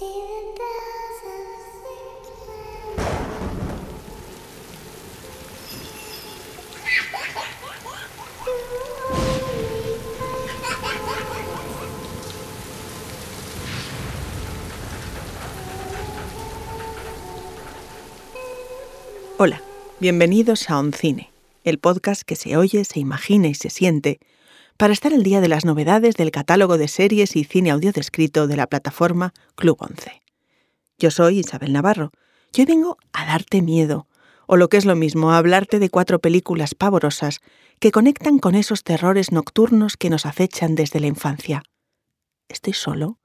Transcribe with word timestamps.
Hola, 0.00 0.06
bienvenidos 19.98 20.70
a 20.70 20.78
Oncine, 20.78 21.30
el 21.64 21.78
podcast 21.78 22.22
que 22.22 22.36
se 22.36 22.56
oye, 22.56 22.84
se 22.84 23.00
imagina 23.00 23.48
y 23.48 23.54
se 23.54 23.70
siente 23.70 24.20
para 24.78 24.92
estar 24.92 25.12
al 25.12 25.24
día 25.24 25.40
de 25.40 25.48
las 25.48 25.64
novedades 25.64 26.14
del 26.14 26.30
catálogo 26.30 26.78
de 26.78 26.86
series 26.86 27.34
y 27.34 27.42
cine 27.42 27.72
audio 27.72 27.90
descrito 27.90 28.46
de 28.46 28.56
la 28.56 28.68
plataforma 28.68 29.34
Club 29.56 29.76
11. 29.80 30.22
Yo 30.98 31.10
soy 31.10 31.40
Isabel 31.40 31.72
Navarro 31.72 32.12
y 32.54 32.60
hoy 32.60 32.66
vengo 32.66 32.96
a 33.12 33.26
darte 33.26 33.60
miedo, 33.60 34.06
o 34.46 34.56
lo 34.56 34.68
que 34.68 34.76
es 34.76 34.84
lo 34.84 34.94
mismo, 34.94 35.32
a 35.32 35.38
hablarte 35.38 35.80
de 35.80 35.90
cuatro 35.90 36.20
películas 36.20 36.76
pavorosas 36.76 37.40
que 37.80 37.90
conectan 37.90 38.38
con 38.38 38.54
esos 38.54 38.84
terrores 38.84 39.32
nocturnos 39.32 39.96
que 39.96 40.10
nos 40.10 40.26
acechan 40.26 40.76
desde 40.76 41.00
la 41.00 41.08
infancia. 41.08 41.64
¿Estoy 42.48 42.72
solo? 42.72 43.18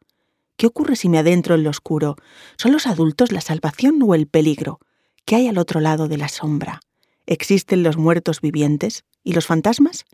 ¿Qué 0.58 0.66
ocurre 0.66 0.96
si 0.96 1.08
me 1.08 1.20
adentro 1.20 1.54
en 1.54 1.64
lo 1.64 1.70
oscuro? 1.70 2.16
¿Son 2.58 2.72
los 2.72 2.88
adultos 2.88 3.32
la 3.32 3.42
salvación 3.42 4.02
o 4.02 4.16
el 4.16 4.26
peligro? 4.26 4.80
¿Qué 5.24 5.36
hay 5.36 5.48
al 5.48 5.60
otro 5.60 5.82
lado 5.82 6.08
de 6.08 6.18
la 6.18 6.30
sombra? 6.30 6.80
¿Existen 7.28 7.84
los 7.84 7.96
muertos 7.96 8.42
vivientes? 8.42 9.06
¿Y 9.24 9.34
los 9.34 9.46
fantasmas? 9.46 10.06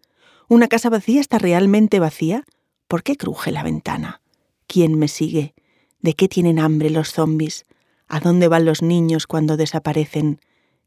¿Una 0.49 0.67
casa 0.67 0.89
vacía 0.89 1.21
está 1.21 1.37
realmente 1.37 1.99
vacía? 1.99 2.43
¿Por 2.87 3.03
qué 3.03 3.15
cruje 3.15 3.51
la 3.51 3.61
ventana? 3.61 4.19
¿Quién 4.65 4.97
me 4.97 5.07
sigue? 5.07 5.53
¿De 6.01 6.15
qué 6.15 6.27
tienen 6.27 6.57
hambre 6.57 6.89
los 6.89 7.11
zombis? 7.11 7.67
¿A 8.07 8.19
dónde 8.19 8.47
van 8.47 8.65
los 8.65 8.81
niños 8.81 9.27
cuando 9.27 9.57
desaparecen? 9.57 10.39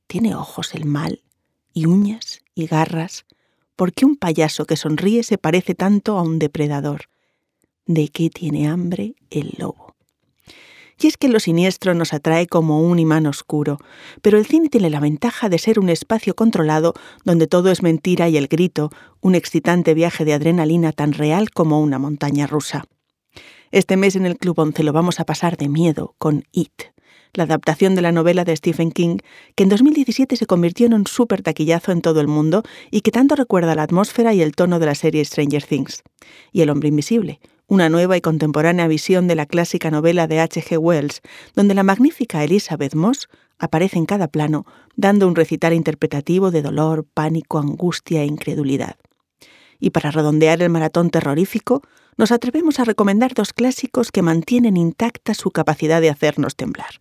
¿Tiene 0.09 0.34
ojos 0.34 0.75
el 0.75 0.84
mal? 0.84 1.23
¿Y 1.73 1.86
uñas? 1.86 2.42
¿Y 2.56 2.67
garras? 2.67 3.25
¿Por 3.77 3.92
qué 3.92 4.05
un 4.05 4.17
payaso 4.17 4.64
que 4.64 4.77
sonríe 4.77 5.23
se 5.23 5.39
parece 5.39 5.77
tanto 5.77 6.19
a 6.19 6.23
un 6.23 6.41
depredador? 6.41 7.03
¿De 7.86 8.08
qué 8.08 8.31
tiene 8.31 8.67
hambre 8.67 9.14
el 9.31 9.55
lobo? 9.58 9.92
Y 11.03 11.08
es 11.08 11.17
que 11.17 11.28
lo 11.28 11.41
siniestro 11.41 11.95
nos 11.95 12.12
atrae 12.12 12.47
como 12.47 12.81
un 12.81 13.00
imán 13.00 13.27
oscuro, 13.27 13.78
pero 14.22 14.39
el 14.39 14.47
cine 14.47 14.69
tiene 14.69 14.89
la 14.89 15.00
ventaja 15.00 15.48
de 15.48 15.58
ser 15.58 15.81
un 15.81 15.89
espacio 15.89 16.36
controlado 16.36 16.95
donde 17.25 17.48
todo 17.48 17.72
es 17.72 17.83
mentira 17.83 18.28
y 18.28 18.36
el 18.36 18.47
grito, 18.47 18.91
un 19.20 19.34
excitante 19.34 19.95
viaje 19.95 20.25
de 20.25 20.33
adrenalina 20.33 20.92
tan 20.92 21.12
real 21.12 21.50
como 21.50 21.80
una 21.80 21.98
montaña 21.98 22.47
rusa. 22.47 22.84
Este 23.73 23.97
mes 23.97 24.14
en 24.14 24.27
el 24.27 24.39
Club 24.39 24.61
11 24.61 24.84
lo 24.84 24.92
vamos 24.92 25.19
a 25.19 25.25
pasar 25.25 25.56
de 25.56 25.69
miedo 25.69 26.14
con 26.19 26.45
It, 26.53 26.83
la 27.34 27.45
adaptación 27.45 27.97
de 27.97 28.03
la 28.03 28.12
novela 28.12 28.45
de 28.45 28.55
Stephen 28.55 28.92
King, 28.92 29.17
que 29.56 29.64
en 29.64 29.70
2017 29.70 30.36
se 30.36 30.47
convirtió 30.47 30.86
en 30.86 30.95
un 30.95 31.08
súper 31.08 31.42
taquillazo 31.42 31.91
en 31.91 32.03
todo 32.03 32.20
el 32.20 32.28
mundo 32.28 32.62
y 32.92 33.00
que 33.00 33.11
tanto 33.11 33.34
recuerda 33.34 33.75
la 33.75 33.83
atmósfera 33.83 34.34
y 34.34 34.42
el 34.42 34.55
tono 34.55 34.78
de 34.78 34.86
la 34.86 34.95
serie 34.95 35.25
Stranger 35.25 35.64
Things. 35.64 36.05
Y 36.53 36.61
El 36.61 36.70
hombre 36.70 36.91
invisible, 36.91 37.41
una 37.66 37.88
nueva 37.88 38.16
y 38.16 38.20
contemporánea 38.20 38.86
visión 38.88 39.28
de 39.28 39.34
la 39.34 39.46
clásica 39.46 39.91
novela 39.91 40.27
de 40.27 40.41
H.G. 40.41 40.78
Wells, 40.78 41.20
donde 41.55 41.74
la 41.74 41.82
magnífica 41.82 42.44
Elizabeth 42.44 42.94
Moss 42.94 43.28
aparece 43.58 43.96
en 43.98 44.06
cada 44.06 44.28
plano, 44.28 44.66
dando 44.96 45.27
un 45.28 45.36
recital 45.36 45.72
interpretativo 45.72 46.50
de 46.50 46.62
dolor, 46.62 47.06
pánico, 47.14 47.58
angustia 47.58 48.22
e 48.22 48.27
incredulidad. 48.27 48.96
Y 49.78 49.90
para 49.90 50.10
redondear 50.10 50.62
el 50.62 50.70
maratón 50.70 51.10
terrorífico, 51.10 51.83
nos 52.16 52.33
atrevemos 52.33 52.78
a 52.78 52.84
recomendar 52.84 53.34
dos 53.34 53.52
clásicos 53.52 54.12
que 54.12 54.22
mantienen 54.22 54.77
intacta 54.77 55.34
su 55.34 55.50
capacidad 55.50 56.01
de 56.01 56.11
hacernos 56.11 56.56
temblar. 56.56 57.01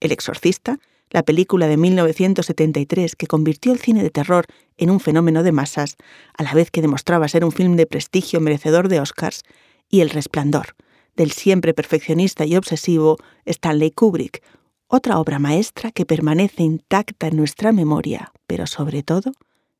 El 0.00 0.12
exorcista, 0.12 0.78
la 1.10 1.22
película 1.22 1.68
de 1.68 1.76
1973 1.76 3.16
que 3.16 3.26
convirtió 3.26 3.72
el 3.72 3.78
cine 3.78 4.02
de 4.02 4.10
terror 4.10 4.46
en 4.76 4.90
un 4.90 5.00
fenómeno 5.00 5.42
de 5.42 5.52
masas, 5.52 5.96
a 6.36 6.42
la 6.42 6.52
vez 6.52 6.70
que 6.70 6.82
demostraba 6.82 7.28
ser 7.28 7.44
un 7.44 7.52
film 7.52 7.76
de 7.76 7.86
prestigio 7.86 8.40
merecedor 8.40 8.88
de 8.88 9.00
Oscars, 9.00 9.42
y 9.88 10.00
El 10.00 10.10
Resplandor, 10.10 10.76
del 11.16 11.32
siempre 11.32 11.74
perfeccionista 11.74 12.44
y 12.44 12.56
obsesivo 12.56 13.18
Stanley 13.44 13.90
Kubrick, 13.90 14.42
otra 14.86 15.18
obra 15.18 15.38
maestra 15.38 15.90
que 15.90 16.06
permanece 16.06 16.62
intacta 16.62 17.26
en 17.26 17.36
nuestra 17.36 17.72
memoria, 17.72 18.32
pero 18.46 18.66
sobre 18.66 19.02
todo 19.02 19.32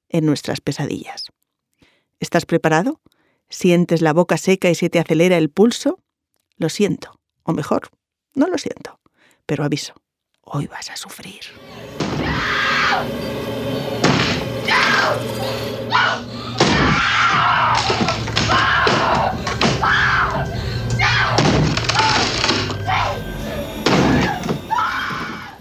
en 0.09 0.27
nuestras 0.27 0.61
pesadillas. 0.61 1.29
¿Estás 2.21 2.45
preparado? 2.45 3.01
¿Sientes 3.49 4.03
la 4.03 4.13
boca 4.13 4.37
seca 4.37 4.69
y 4.69 4.75
se 4.75 4.91
te 4.91 4.99
acelera 4.99 5.39
el 5.39 5.49
pulso? 5.49 6.01
Lo 6.57 6.69
siento, 6.69 7.19
o 7.45 7.53
mejor, 7.53 7.89
no 8.35 8.49
lo 8.49 8.59
siento, 8.59 9.01
pero 9.47 9.65
aviso, 9.65 9.95
hoy 10.43 10.67
vas 10.67 10.91
a 10.91 10.97
sufrir. 10.97 11.43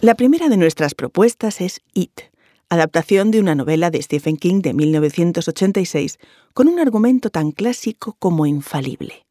La 0.07 0.16
primera 0.16 0.47
de 0.47 0.56
nuestras 0.56 0.95
propuestas 0.95 1.59
es 1.59 1.81
It, 1.94 2.22
adaptación 2.69 3.29
de 3.29 3.41
una 3.41 3.56
novela 3.56 3.91
de 3.91 4.01
Stephen 4.01 4.38
King 4.38 4.62
de 4.62 4.73
1986 4.73 6.18
con 6.53 6.69
un 6.69 6.79
argumento 6.79 7.29
tan 7.29 7.51
clásico 7.51 8.16
como 8.18 8.45
infalible. 8.45 9.25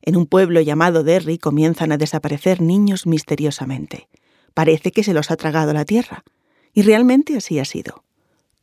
En 0.00 0.16
un 0.16 0.24
pueblo 0.24 0.62
llamado 0.62 1.04
Derry 1.04 1.36
comienzan 1.36 1.92
a 1.92 1.98
desaparecer 1.98 2.62
niños 2.62 3.06
misteriosamente. 3.06 4.08
Parece 4.54 4.92
que 4.92 5.04
se 5.04 5.12
los 5.12 5.30
ha 5.30 5.36
tragado 5.36 5.74
la 5.74 5.84
tierra. 5.84 6.24
Y 6.72 6.80
realmente 6.80 7.36
así 7.36 7.58
ha 7.58 7.66
sido. 7.66 8.02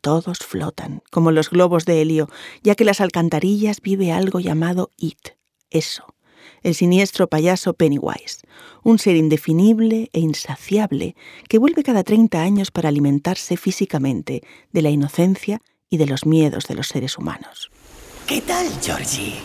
Todos 0.02 0.40
flotan, 0.40 1.04
como 1.12 1.30
los 1.30 1.52
globos 1.52 1.86
de 1.86 2.02
helio, 2.02 2.28
ya 2.64 2.74
que 2.74 2.86
las 2.86 3.02
alcantarillas 3.02 3.82
vive 3.82 4.12
algo 4.12 4.40
llamado 4.40 4.90
It, 4.98 5.36
eso, 5.70 6.16
el 6.64 6.76
siniestro 6.76 7.28
payaso 7.28 7.74
Pennywise, 7.74 8.42
un 8.84 9.00
ser 9.00 9.16
indefinible 9.16 10.10
e 10.14 10.20
insaciable 10.20 11.16
que 11.48 11.58
vuelve 11.58 11.84
cada 11.84 12.04
30 12.04 12.42
años 12.42 12.72
para 12.72 12.90
alimentarse 12.90 13.58
físicamente 13.58 14.44
de 14.72 14.82
la 14.82 14.90
inocencia 14.90 15.62
y 15.90 15.98
de 15.98 16.08
los 16.08 16.26
miedos 16.26 16.68
de 16.68 16.76
los 16.76 16.88
seres 16.88 17.18
humanos. 17.18 17.72
¿Qué 18.28 18.42
tal, 18.42 18.68
Georgie? 18.82 19.36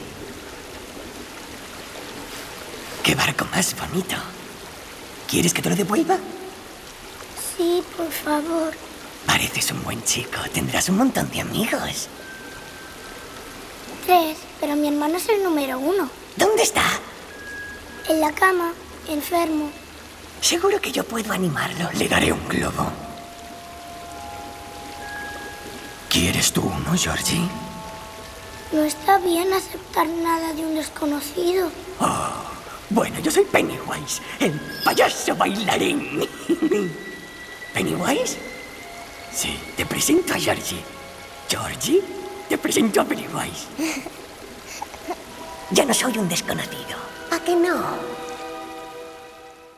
¿Qué 3.03 3.15
barco 3.15 3.47
más 3.53 3.75
bonito? 3.79 4.17
¿Quieres 5.29 5.53
que 5.53 5.63
te 5.63 5.71
lo 5.71 5.77
devuelva? 5.77 6.19
Sí, 7.57 7.83
por 7.97 8.11
favor. 8.11 8.73
Pareces 9.27 9.73
un 9.73 9.83
buen 9.83 10.03
chico. 10.05 10.39
Tendrás 10.53 10.89
un 10.89 10.99
montón 10.99 11.29
de 11.31 11.41
amigos. 11.41 12.09
Tres, 14.07 14.39
pero 14.61 14.77
mi 14.77 14.89
hermano 14.89 15.17
es 15.17 15.29
el 15.29 15.43
número 15.43 15.79
uno. 15.79 16.09
¿Dónde 16.37 16.63
está? 16.63 16.85
En 18.09 18.21
la 18.21 18.33
cama, 18.33 18.73
enfermo. 19.09 19.71
Seguro 20.41 20.81
que 20.81 20.93
yo 20.93 21.05
puedo 21.05 21.33
animarlo. 21.33 21.91
Le 21.95 22.09
daré 22.09 22.33
un 22.33 22.49
globo. 22.49 22.87
¿Quieres 26.11 26.53
tú 26.53 26.63
uno, 26.63 26.97
Georgie? 26.97 27.49
No 28.73 28.83
está 28.85 29.19
bien 29.19 29.53
aceptar 29.53 30.07
nada 30.07 30.53
de 30.53 30.65
un 30.65 30.75
desconocido. 30.75 31.71
Oh, 32.01 32.31
bueno, 32.91 33.19
yo 33.21 33.31
soy 33.31 33.45
Pennywise, 33.45 34.21
el 34.41 34.53
payaso 34.85 35.35
bailarín. 35.37 36.29
¿Pennywise? 37.75 38.39
Sí, 39.33 39.59
te 39.77 39.87
presento 39.87 40.35
a 40.35 40.39
Georgie. 40.39 40.83
Georgie, 41.49 42.03
te 42.49 42.59
presento 42.59 43.01
a 43.01 43.05
Pennywise. 43.05 43.67
Ya 45.73 45.85
no 45.85 45.93
soy 45.93 46.17
un 46.19 46.29
desconocido. 46.29 46.97
¿A 47.33 47.43
qué 47.45 47.57
no? 47.57 47.77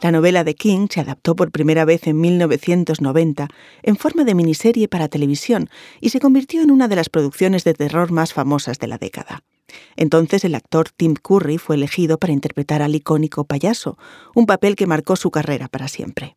La 0.02 0.12
novela 0.12 0.44
de 0.44 0.54
King 0.54 0.86
se 0.90 1.00
adaptó 1.00 1.34
por 1.34 1.50
primera 1.50 1.84
vez 1.84 2.06
en 2.06 2.20
1990 2.20 3.48
en 3.82 3.96
forma 3.96 4.24
de 4.24 4.34
miniserie 4.34 4.86
para 4.86 5.08
televisión 5.08 5.70
y 6.00 6.10
se 6.10 6.20
convirtió 6.20 6.62
en 6.62 6.70
una 6.70 6.88
de 6.88 6.96
las 6.96 7.08
producciones 7.08 7.64
de 7.64 7.74
terror 7.74 8.12
más 8.12 8.34
famosas 8.34 8.78
de 8.78 8.86
la 8.86 8.98
década. 8.98 9.42
Entonces 9.96 10.44
el 10.44 10.54
actor 10.54 10.90
Tim 10.94 11.14
Curry 11.14 11.58
fue 11.58 11.76
elegido 11.76 12.18
para 12.18 12.32
interpretar 12.32 12.82
al 12.82 12.94
icónico 12.94 13.44
payaso, 13.44 13.98
un 14.34 14.46
papel 14.46 14.76
que 14.76 14.86
marcó 14.86 15.16
su 15.16 15.30
carrera 15.30 15.68
para 15.68 15.88
siempre. 15.88 16.36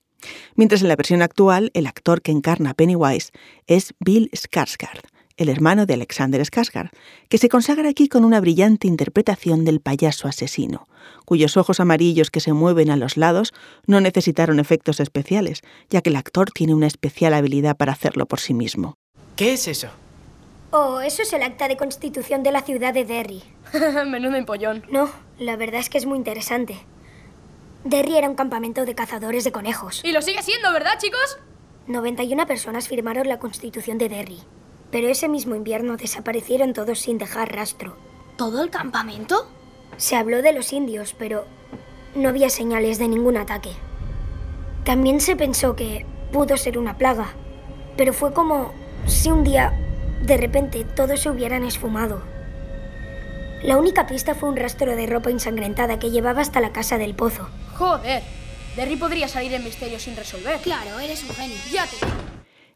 Mientras 0.56 0.82
en 0.82 0.88
la 0.88 0.96
versión 0.96 1.22
actual 1.22 1.72
el 1.74 1.88
actor 1.88 2.22
que 2.22 2.32
encarna 2.32 2.72
a 2.72 2.74
Pennywise 2.74 3.32
es 3.68 3.94
Bill 4.00 4.32
Skarsgård, 4.32 5.02
el 5.42 5.50
hermano 5.50 5.86
de 5.86 5.96
Alexander 5.96 6.42
Skarsgård, 6.42 6.92
que 7.30 7.38
se 7.38 7.50
consagra 7.50 7.90
aquí 7.90 8.08
con 8.08 8.24
una 8.24 8.40
brillante 8.40 8.88
interpretación 8.88 9.66
del 9.66 9.80
payaso 9.80 10.28
asesino, 10.28 10.88
cuyos 11.26 11.58
ojos 11.58 11.80
amarillos 11.80 12.30
que 12.30 12.40
se 12.40 12.54
mueven 12.54 12.90
a 12.90 12.98
los 12.98 13.18
lados 13.18 13.54
no 13.88 14.02
necesitaron 14.02 14.60
efectos 14.60 15.00
especiales, 15.00 15.62
ya 15.90 16.02
que 16.02 16.10
el 16.10 16.16
actor 16.16 16.52
tiene 16.52 16.76
una 16.76 16.88
especial 16.88 17.34
habilidad 17.34 17.76
para 17.76 17.94
hacerlo 17.94 18.26
por 18.26 18.40
sí 18.40 18.54
mismo. 18.54 18.96
¿Qué 19.36 19.54
es 19.54 19.68
eso? 19.68 19.88
Oh, 20.72 21.02
eso 21.02 21.24
es 21.24 21.34
el 21.34 21.44
acta 21.44 21.68
de 21.68 21.76
constitución 21.76 22.44
de 22.44 22.52
la 22.52 22.62
ciudad 22.62 22.94
de 22.94 23.04
Derry. 23.04 23.44
Menudo 24.08 24.36
empollón. 24.36 24.86
No, 24.90 25.12
la 25.38 25.58
verdad 25.58 25.82
es 25.82 25.90
que 25.90 25.98
es 25.98 26.06
muy 26.06 26.18
interesante. 26.18 26.80
Derry 27.84 28.16
era 28.16 28.30
un 28.30 28.36
campamento 28.36 28.86
de 28.86 28.96
cazadores 28.96 29.44
de 29.44 29.52
conejos. 29.52 30.02
Y 30.04 30.12
lo 30.12 30.22
sigue 30.22 30.42
siendo, 30.44 30.72
¿verdad, 30.72 30.98
chicos? 31.00 31.40
91 31.88 32.46
personas 32.46 32.88
firmaron 32.88 33.28
la 33.28 33.40
constitución 33.40 33.98
de 33.98 34.08
Derry. 34.08 34.40
Pero 34.92 35.08
ese 35.08 35.28
mismo 35.28 35.56
invierno 35.56 35.98
desaparecieron 35.98 36.74
todos 36.74 37.00
sin 37.00 37.18
dejar 37.18 37.56
rastro. 37.56 37.96
¿Todo 38.38 38.64
el 38.64 38.70
campamento? 38.70 39.50
Se 39.98 40.16
habló 40.16 40.42
de 40.42 40.54
los 40.54 40.74
indios, 40.74 41.16
pero 41.18 41.46
no 42.16 42.30
había 42.30 42.50
señales 42.50 42.98
de 43.00 43.08
ningún 43.08 43.38
ataque. 43.38 43.72
También 44.84 45.22
se 45.22 45.36
pensó 45.36 45.76
que 45.76 46.06
pudo 46.32 46.58
ser 46.58 46.78
una 46.78 46.98
plaga, 46.98 47.34
pero 47.98 48.14
fue 48.14 48.34
como 48.34 48.74
si 49.06 49.30
un 49.30 49.44
día, 49.44 49.74
de 50.24 50.38
repente, 50.38 50.84
todos 50.84 51.20
se 51.20 51.30
hubieran 51.30 51.64
esfumado. 51.64 52.22
La 53.64 53.78
única 53.78 54.08
pista 54.08 54.34
fue 54.34 54.50
un 54.50 54.58
rastro 54.58 54.96
de 54.96 55.06
ropa 55.06 55.30
ensangrentada 55.30 56.00
que 56.00 56.10
llevaba 56.10 56.42
hasta 56.42 56.62
la 56.62 56.72
casa 56.72 56.98
del 56.98 57.14
pozo. 57.14 57.48
Joder, 57.78 58.24
Derry 58.76 58.96
podría 58.96 59.28
salir 59.28 59.54
en 59.54 59.64
misterio 59.64 60.00
sin 60.00 60.16
resolver. 60.16 60.60
Claro, 60.62 61.00
eres 61.00 61.24
un 61.24 61.36
genio. 61.36 61.58
Ya 61.72 61.86
te 61.86 61.98
digo. 61.98 62.18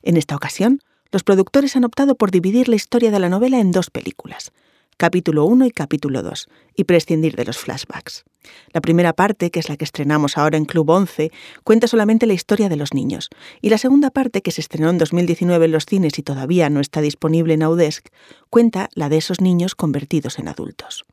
En 0.04 0.18
esta 0.18 0.36
ocasión, 0.36 0.80
los 1.16 1.24
productores 1.24 1.78
han 1.78 1.86
optado 1.86 2.16
por 2.16 2.30
dividir 2.30 2.68
la 2.68 2.76
historia 2.76 3.10
de 3.10 3.20
la 3.20 3.30
novela 3.30 3.62
en 3.62 3.72
dos 3.72 3.90
películas, 3.90 4.52
capítulo 4.98 5.46
1 5.46 5.68
y 5.68 5.72
capítulo 5.72 6.22
2, 6.22 6.50
y 6.76 6.84
prescindir 6.84 7.38
de 7.38 7.46
los 7.46 7.58
flashbacks. 7.58 8.26
La 8.74 8.82
primera 8.82 9.14
parte, 9.14 9.50
que 9.50 9.62
es 9.62 9.70
la 9.70 9.78
que 9.78 9.86
estrenamos 9.86 10.38
ahora 10.38 10.58
en 10.58 10.66
Club 10.66 10.90
11, 10.90 11.32
cuenta 11.64 11.88
solamente 11.88 12.26
la 12.26 12.34
historia 12.34 12.68
de 12.68 12.76
los 12.76 12.94
niños, 12.94 13.30
y 13.62 13.70
la 13.70 13.78
segunda 13.78 14.10
parte, 14.10 14.42
que 14.42 14.52
se 14.52 14.60
estrenó 14.60 14.90
en 14.90 14.98
2019 14.98 15.64
en 15.64 15.72
los 15.72 15.86
cines 15.86 16.20
y 16.20 16.22
todavía 16.22 16.70
no 16.70 16.82
está 16.82 17.00
disponible 17.00 17.54
en 17.54 17.64
Audesc, 17.64 18.10
cuenta 18.50 18.90
la 18.94 19.08
de 19.08 19.16
esos 19.16 19.40
niños 19.40 19.74
convertidos 19.74 20.38
en 20.38 20.50
adultos. 20.50 21.06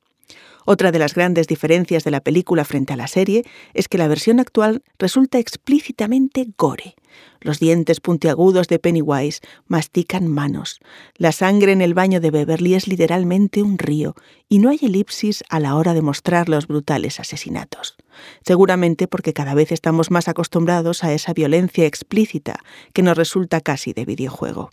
Otra 0.64 0.92
de 0.92 0.98
las 0.98 1.14
grandes 1.14 1.46
diferencias 1.46 2.04
de 2.04 2.10
la 2.10 2.20
película 2.20 2.64
frente 2.64 2.92
a 2.92 2.96
la 2.96 3.08
serie 3.08 3.44
es 3.74 3.88
que 3.88 3.98
la 3.98 4.08
versión 4.08 4.40
actual 4.40 4.82
resulta 4.98 5.38
explícitamente 5.38 6.46
gore. 6.56 6.94
Los 7.40 7.58
dientes 7.58 8.00
puntiagudos 8.00 8.68
de 8.68 8.78
Pennywise 8.78 9.40
mastican 9.66 10.28
manos. 10.28 10.80
La 11.16 11.32
sangre 11.32 11.72
en 11.72 11.82
el 11.82 11.94
baño 11.94 12.20
de 12.20 12.30
Beverly 12.30 12.74
es 12.74 12.86
literalmente 12.86 13.62
un 13.62 13.78
río 13.78 14.14
y 14.48 14.60
no 14.60 14.70
hay 14.70 14.78
elipsis 14.82 15.42
a 15.48 15.60
la 15.60 15.74
hora 15.74 15.92
de 15.92 16.02
mostrar 16.02 16.48
los 16.48 16.66
brutales 16.66 17.20
asesinatos. 17.20 17.96
Seguramente 18.44 19.08
porque 19.08 19.32
cada 19.32 19.54
vez 19.54 19.72
estamos 19.72 20.10
más 20.10 20.28
acostumbrados 20.28 21.04
a 21.04 21.12
esa 21.12 21.32
violencia 21.32 21.86
explícita 21.86 22.60
que 22.92 23.02
nos 23.02 23.16
resulta 23.16 23.60
casi 23.60 23.92
de 23.92 24.04
videojuego. 24.04 24.70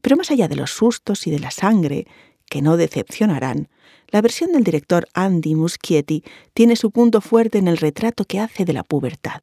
Pero 0.00 0.16
más 0.16 0.30
allá 0.30 0.46
de 0.48 0.56
los 0.56 0.70
sustos 0.70 1.26
y 1.26 1.30
de 1.30 1.40
la 1.40 1.50
sangre, 1.50 2.06
que 2.48 2.62
no 2.62 2.76
decepcionarán, 2.76 3.68
la 4.08 4.22
versión 4.22 4.52
del 4.52 4.64
director 4.64 5.06
Andy 5.14 5.54
Muschietti 5.54 6.24
tiene 6.54 6.76
su 6.76 6.90
punto 6.90 7.20
fuerte 7.20 7.58
en 7.58 7.68
el 7.68 7.76
retrato 7.76 8.24
que 8.24 8.40
hace 8.40 8.64
de 8.64 8.72
la 8.72 8.84
pubertad. 8.84 9.42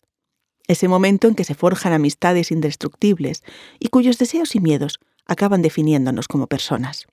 Ese 0.68 0.88
momento 0.88 1.28
en 1.28 1.36
que 1.36 1.44
se 1.44 1.54
forjan 1.54 1.94
amistades 1.94 2.52
indestructibles 2.52 3.44
y 3.80 3.90
cuyos 3.90 4.18
deseos 4.18 4.56
y 4.56 4.60
miedos 4.60 5.00
acaban 5.26 5.62
definiéndonos 5.62 6.28
como 6.28 6.48
personas. 6.48 7.06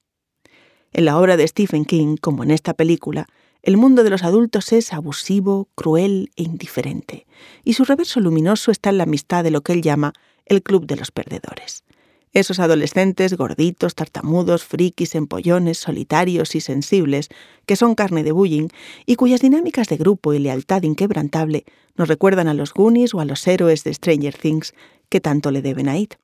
En 0.92 1.04
la 1.04 1.18
obra 1.18 1.36
de 1.36 1.46
Stephen 1.46 1.84
King, 1.84 2.16
como 2.20 2.42
en 2.42 2.50
esta 2.50 2.74
película, 2.74 3.26
el 3.62 3.76
mundo 3.76 4.02
de 4.02 4.10
los 4.10 4.24
adultos 4.24 4.72
es 4.72 4.92
abusivo, 4.92 5.68
cruel 5.74 6.30
e 6.36 6.42
indiferente, 6.42 7.26
y 7.62 7.74
su 7.74 7.84
reverso 7.84 8.20
luminoso 8.20 8.70
está 8.70 8.90
en 8.90 8.98
la 8.98 9.04
amistad 9.04 9.44
de 9.44 9.50
lo 9.50 9.60
que 9.60 9.72
él 9.72 9.82
llama 9.82 10.12
el 10.46 10.62
club 10.62 10.86
de 10.86 10.96
los 10.96 11.10
perdedores. 11.10 11.84
Esos 12.32 12.60
adolescentes 12.60 13.36
gorditos, 13.36 13.94
tartamudos, 13.94 14.64
frikis, 14.64 15.14
empollones, 15.14 15.78
solitarios 15.78 16.54
y 16.54 16.60
sensibles, 16.60 17.28
que 17.66 17.76
son 17.76 17.94
carne 17.94 18.22
de 18.22 18.32
bullying 18.32 18.68
y 19.04 19.16
cuyas 19.16 19.40
dinámicas 19.40 19.88
de 19.88 19.98
grupo 19.98 20.32
y 20.32 20.38
lealtad 20.38 20.82
inquebrantable 20.82 21.64
nos 21.94 22.08
recuerdan 22.08 22.48
a 22.48 22.54
los 22.54 22.72
Goonies 22.72 23.12
o 23.12 23.20
a 23.20 23.26
los 23.26 23.46
héroes 23.46 23.84
de 23.84 23.92
Stranger 23.92 24.34
Things 24.34 24.72
que 25.10 25.20
tanto 25.20 25.50
le 25.50 25.60
deben 25.60 25.90
a 25.90 25.98
It. 25.98 26.14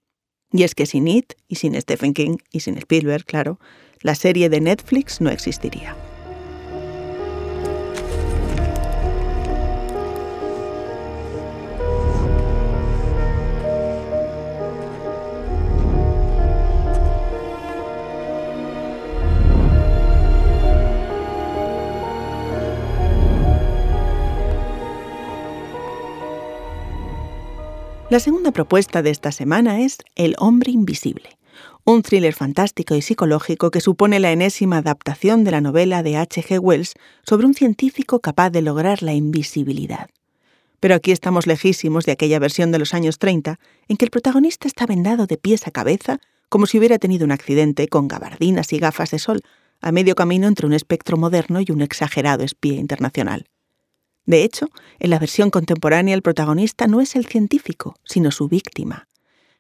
Y 0.50 0.62
es 0.62 0.75
que 0.75 0.87
sin 0.87 1.08
It, 1.08 1.34
y 1.46 1.56
sin 1.56 1.78
Stephen 1.78 2.14
King, 2.14 2.38
y 2.50 2.61
sin 2.61 2.78
Spielberg, 2.78 3.26
claro, 3.26 3.61
la 4.00 4.14
serie 4.14 4.49
de 4.49 4.62
Netflix 4.62 5.20
no 5.20 5.28
existiría. 5.28 5.94
La 28.10 28.20
segunda 28.20 28.52
propuesta 28.52 29.02
de 29.02 29.10
esta 29.10 29.32
semana 29.32 29.82
es 29.82 29.99
El 30.16 30.34
hombre 30.38 30.72
invisible, 30.72 31.37
un 31.84 32.00
thriller 32.00 32.32
fantástico 32.32 32.94
y 32.94 33.02
psicológico 33.02 33.70
que 33.70 33.82
supone 33.82 34.19
la 34.19 34.32
enésima 34.32 34.78
adaptación 34.78 35.44
de 35.44 35.50
la 35.50 35.60
novela 35.60 36.02
de 36.02 36.16
H.G. 36.16 36.58
Wells 36.58 36.94
sobre 37.22 37.46
un 37.46 37.52
científico 37.52 38.20
capaz 38.20 38.49
de 38.49 38.62
lograr 38.62 39.02
la 39.02 39.12
invisibilidad. 39.12 40.08
Pero 40.81 40.94
aquí 40.94 41.12
estamos 41.12 41.46
lejísimos 41.46 42.06
de 42.06 42.12
aquella 42.12 42.38
versión 42.38 42.72
de 42.72 42.78
los 42.78 42.94
años 42.94 43.19
30 43.19 43.60
en 43.88 43.96
que 43.99 44.06
el 44.06 44.11
protagonista 44.11 44.69
está 44.69 44.87
vendado 44.87 45.26
de 45.26 45.37
pies 45.37 45.66
a 45.66 45.70
cabeza 45.70 46.19
como 46.49 46.64
si 46.64 46.78
hubiera 46.78 46.99
tenido 46.99 47.26
un 47.26 47.32
accidente 47.32 47.88
con 47.88 48.08
gabardinas 48.08 48.72
y 48.72 48.78
gafas 48.78 49.11
de 49.11 49.19
sol, 49.19 49.43
a 49.82 49.93
medio 49.93 50.14
camino 50.14 50.46
entre 50.46 50.66
un 50.66 50.72
espectro 50.72 51.19
moderno 51.19 51.61
y 51.61 51.70
un 51.70 51.82
exagerado 51.82 52.43
espía 52.43 52.81
internacional. 52.81 53.44
De 54.28 54.44
hecho, 54.44 54.69
en 54.98 55.08
la 55.08 55.19
versión 55.19 55.48
contemporánea 55.48 56.14
el 56.14 56.20
protagonista 56.20 56.86
no 56.86 57.00
es 57.00 57.16
el 57.16 57.25
científico, 57.25 57.94
sino 58.04 58.30
su 58.30 58.46
víctima, 58.46 59.08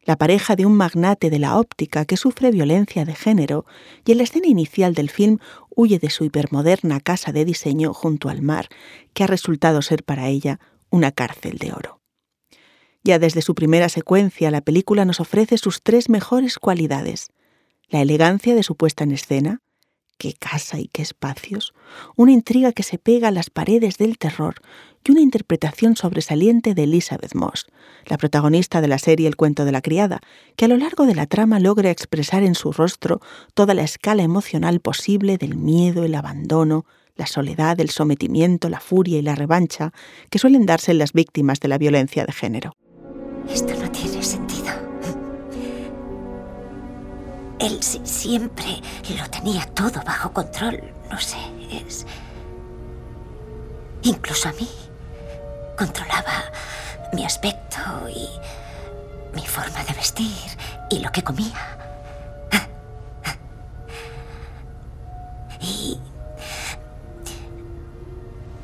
la 0.02 0.16
pareja 0.16 0.56
de 0.56 0.66
un 0.66 0.74
magnate 0.74 1.30
de 1.30 1.38
la 1.38 1.58
óptica 1.58 2.04
que 2.04 2.18
sufre 2.18 2.50
violencia 2.50 3.06
de 3.06 3.14
género 3.14 3.64
y 4.04 4.12
en 4.12 4.18
la 4.18 4.24
escena 4.24 4.46
inicial 4.46 4.92
del 4.92 5.08
film 5.08 5.38
huye 5.74 5.98
de 5.98 6.10
su 6.10 6.26
hipermoderna 6.26 7.00
casa 7.00 7.32
de 7.32 7.46
diseño 7.46 7.94
junto 7.94 8.28
al 8.28 8.42
mar, 8.42 8.68
que 9.14 9.24
ha 9.24 9.26
resultado 9.26 9.80
ser 9.80 10.04
para 10.04 10.28
ella 10.28 10.60
una 10.90 11.12
cárcel 11.12 11.56
de 11.56 11.72
oro. 11.72 12.02
Ya 13.02 13.18
desde 13.18 13.40
su 13.40 13.54
primera 13.54 13.88
secuencia, 13.88 14.50
la 14.50 14.60
película 14.60 15.06
nos 15.06 15.18
ofrece 15.18 15.56
sus 15.56 15.82
tres 15.82 16.10
mejores 16.10 16.58
cualidades. 16.58 17.30
La 17.88 18.02
elegancia 18.02 18.54
de 18.54 18.62
su 18.62 18.76
puesta 18.76 19.04
en 19.04 19.12
escena, 19.12 19.62
qué 20.18 20.34
casa 20.34 20.78
y 20.78 20.88
qué 20.88 21.02
espacios, 21.02 21.72
una 22.16 22.32
intriga 22.32 22.72
que 22.72 22.82
se 22.82 22.98
pega 22.98 23.28
a 23.28 23.32
las 23.32 23.50
paredes 23.50 23.96
del 23.96 24.18
terror 24.18 24.56
y 25.04 25.12
una 25.12 25.20
interpretación 25.20 25.96
sobresaliente 25.96 26.74
de 26.74 26.82
Elizabeth 26.82 27.34
Moss, 27.34 27.66
la 28.06 28.18
protagonista 28.18 28.80
de 28.80 28.88
la 28.88 28.98
serie 28.98 29.28
El 29.28 29.36
cuento 29.36 29.64
de 29.64 29.72
la 29.72 29.80
criada, 29.80 30.20
que 30.56 30.66
a 30.66 30.68
lo 30.68 30.76
largo 30.76 31.06
de 31.06 31.14
la 31.14 31.26
trama 31.26 31.60
logra 31.60 31.90
expresar 31.90 32.42
en 32.42 32.54
su 32.54 32.72
rostro 32.72 33.20
toda 33.54 33.74
la 33.74 33.82
escala 33.82 34.22
emocional 34.22 34.80
posible 34.80 35.38
del 35.38 35.56
miedo, 35.56 36.04
el 36.04 36.14
abandono, 36.14 36.84
la 37.16 37.26
soledad, 37.26 37.80
el 37.80 37.90
sometimiento, 37.90 38.68
la 38.68 38.80
furia 38.80 39.18
y 39.18 39.22
la 39.22 39.34
revancha 39.34 39.92
que 40.30 40.38
suelen 40.38 40.66
darse 40.66 40.92
en 40.92 40.98
las 40.98 41.12
víctimas 41.12 41.60
de 41.60 41.68
la 41.68 41.78
violencia 41.78 42.24
de 42.24 42.32
género. 42.32 42.76
Esto 43.48 43.74
no 43.80 43.90
tiene 43.90 44.22
sentido. 44.22 44.87
Él 47.60 47.82
si- 47.82 48.06
siempre 48.06 48.80
lo 49.16 49.28
tenía 49.30 49.64
todo 49.66 50.02
bajo 50.04 50.32
control. 50.32 50.82
No 51.10 51.18
sé. 51.20 51.36
Incluso 54.02 54.48
a 54.48 54.52
mí. 54.52 54.68
Controlaba 55.76 56.44
mi 57.12 57.24
aspecto 57.24 57.78
y 58.08 58.28
mi 59.34 59.46
forma 59.46 59.82
de 59.84 59.92
vestir 59.94 60.36
y 60.90 60.98
lo 61.00 61.10
que 61.12 61.22
comía. 61.22 61.76
Y 65.60 66.00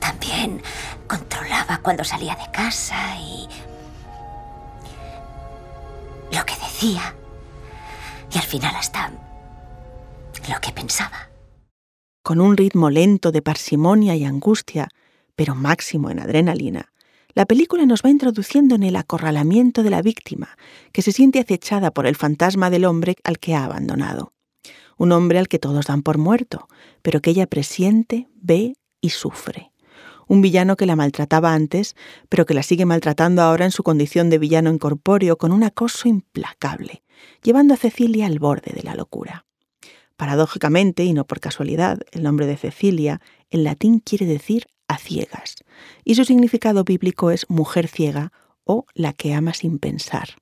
también 0.01 0.63
controlaba 1.07 1.79
cuando 1.83 2.05
salía 2.05 2.35
de 2.37 2.51
casa 2.51 3.17
y 3.19 3.49
lo 6.33 6.45
que 6.45 6.55
decía 6.57 7.15
y 8.35 8.39
al 8.39 8.45
final 8.45 8.75
hasta 8.77 9.11
lo 10.49 10.61
que 10.61 10.73
pensaba. 10.73 11.31
Con 12.23 12.41
un 12.41 12.57
ritmo 12.57 12.91
lento 12.91 13.33
de 13.33 13.43
parsimonia 13.43 14.17
y 14.17 14.25
angustia, 14.25 14.89
pero 15.37 15.55
máximo 15.55 16.11
en 16.11 16.21
adrenalina, 16.21 16.91
la 17.35 17.47
película 17.47 17.87
nos 17.87 18.03
va 18.03 18.11
introduciendo 18.11 18.75
en 18.75 18.83
el 18.83 18.97
acorralamiento 18.97 19.83
de 19.83 19.91
la 19.91 20.03
víctima, 20.03 20.57
que 20.93 21.03
se 21.03 21.13
siente 21.13 21.41
acechada 21.41 21.91
por 21.91 22.07
el 22.07 22.17
fantasma 22.17 22.71
del 22.71 22.85
hombre 22.85 23.17
al 23.25 23.39
que 23.39 23.55
ha 23.55 23.65
abandonado. 23.65 24.33
Un 24.97 25.13
hombre 25.13 25.39
al 25.39 25.49
que 25.49 25.59
todos 25.59 25.87
dan 25.87 26.03
por 26.03 26.19
muerto, 26.19 26.69
pero 27.03 27.21
que 27.21 27.31
ella 27.31 27.47
presiente, 27.47 28.29
ve 28.37 28.75
y 29.01 29.11
sufre. 29.11 29.73
Un 30.27 30.41
villano 30.41 30.77
que 30.77 30.87
la 30.87 30.97
maltrataba 30.97 31.53
antes, 31.53 31.97
pero 32.29 32.47
que 32.47 32.55
la 32.55 32.63
sigue 32.63 32.87
maltratando 32.87 33.43
ahora 33.43 33.65
en 33.65 33.73
su 33.73 33.83
condición 33.83 34.31
de 34.31 34.39
villano 34.39 34.71
incorpóreo 34.71 35.37
con 35.37 35.53
un 35.53 35.65
acoso 35.65 36.09
implacable, 36.09 37.04
llevando 37.43 37.75
a 37.75 37.77
Cecilia 37.77 38.27
al 38.27 38.39
borde 38.39 38.73
de 38.75 38.83
la 38.83 38.95
locura. 38.95 39.45
Paradójicamente, 40.17 41.05
y 41.05 41.13
no 41.13 41.27
por 41.27 41.41
casualidad, 41.41 41.99
el 42.13 42.23
nombre 42.23 42.47
de 42.47 42.57
Cecilia 42.57 43.21
en 43.51 43.65
latín 43.65 43.99
quiere 43.99 44.27
decir 44.27 44.67
a 44.87 44.99
ciegas, 44.99 45.57
y 46.05 46.15
su 46.15 46.25
significado 46.25 46.85
bíblico 46.85 47.31
es 47.31 47.49
mujer 47.49 47.89
ciega 47.89 48.33
o 48.65 48.87
la 48.95 49.13
que 49.13 49.35
ama 49.35 49.55
sin 49.55 49.79
pensar. 49.79 50.37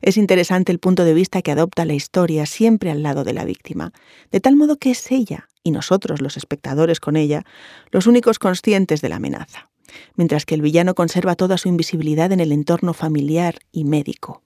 Es 0.00 0.16
interesante 0.16 0.70
el 0.70 0.78
punto 0.78 1.04
de 1.04 1.14
vista 1.14 1.40
que 1.40 1.50
adopta 1.50 1.84
la 1.84 1.94
historia 1.94 2.44
siempre 2.46 2.90
al 2.90 3.02
lado 3.02 3.24
de 3.24 3.32
la 3.32 3.44
víctima, 3.44 3.92
de 4.30 4.40
tal 4.40 4.54
modo 4.54 4.76
que 4.76 4.90
es 4.90 5.10
ella, 5.10 5.48
y 5.62 5.70
nosotros, 5.70 6.20
los 6.20 6.36
espectadores 6.36 7.00
con 7.00 7.16
ella, 7.16 7.44
los 7.90 8.06
únicos 8.06 8.38
conscientes 8.38 9.00
de 9.00 9.08
la 9.08 9.16
amenaza, 9.16 9.70
mientras 10.14 10.44
que 10.44 10.54
el 10.54 10.62
villano 10.62 10.94
conserva 10.94 11.36
toda 11.36 11.56
su 11.56 11.68
invisibilidad 11.68 12.32
en 12.32 12.40
el 12.40 12.52
entorno 12.52 12.92
familiar 12.92 13.56
y 13.72 13.84
médico, 13.84 14.42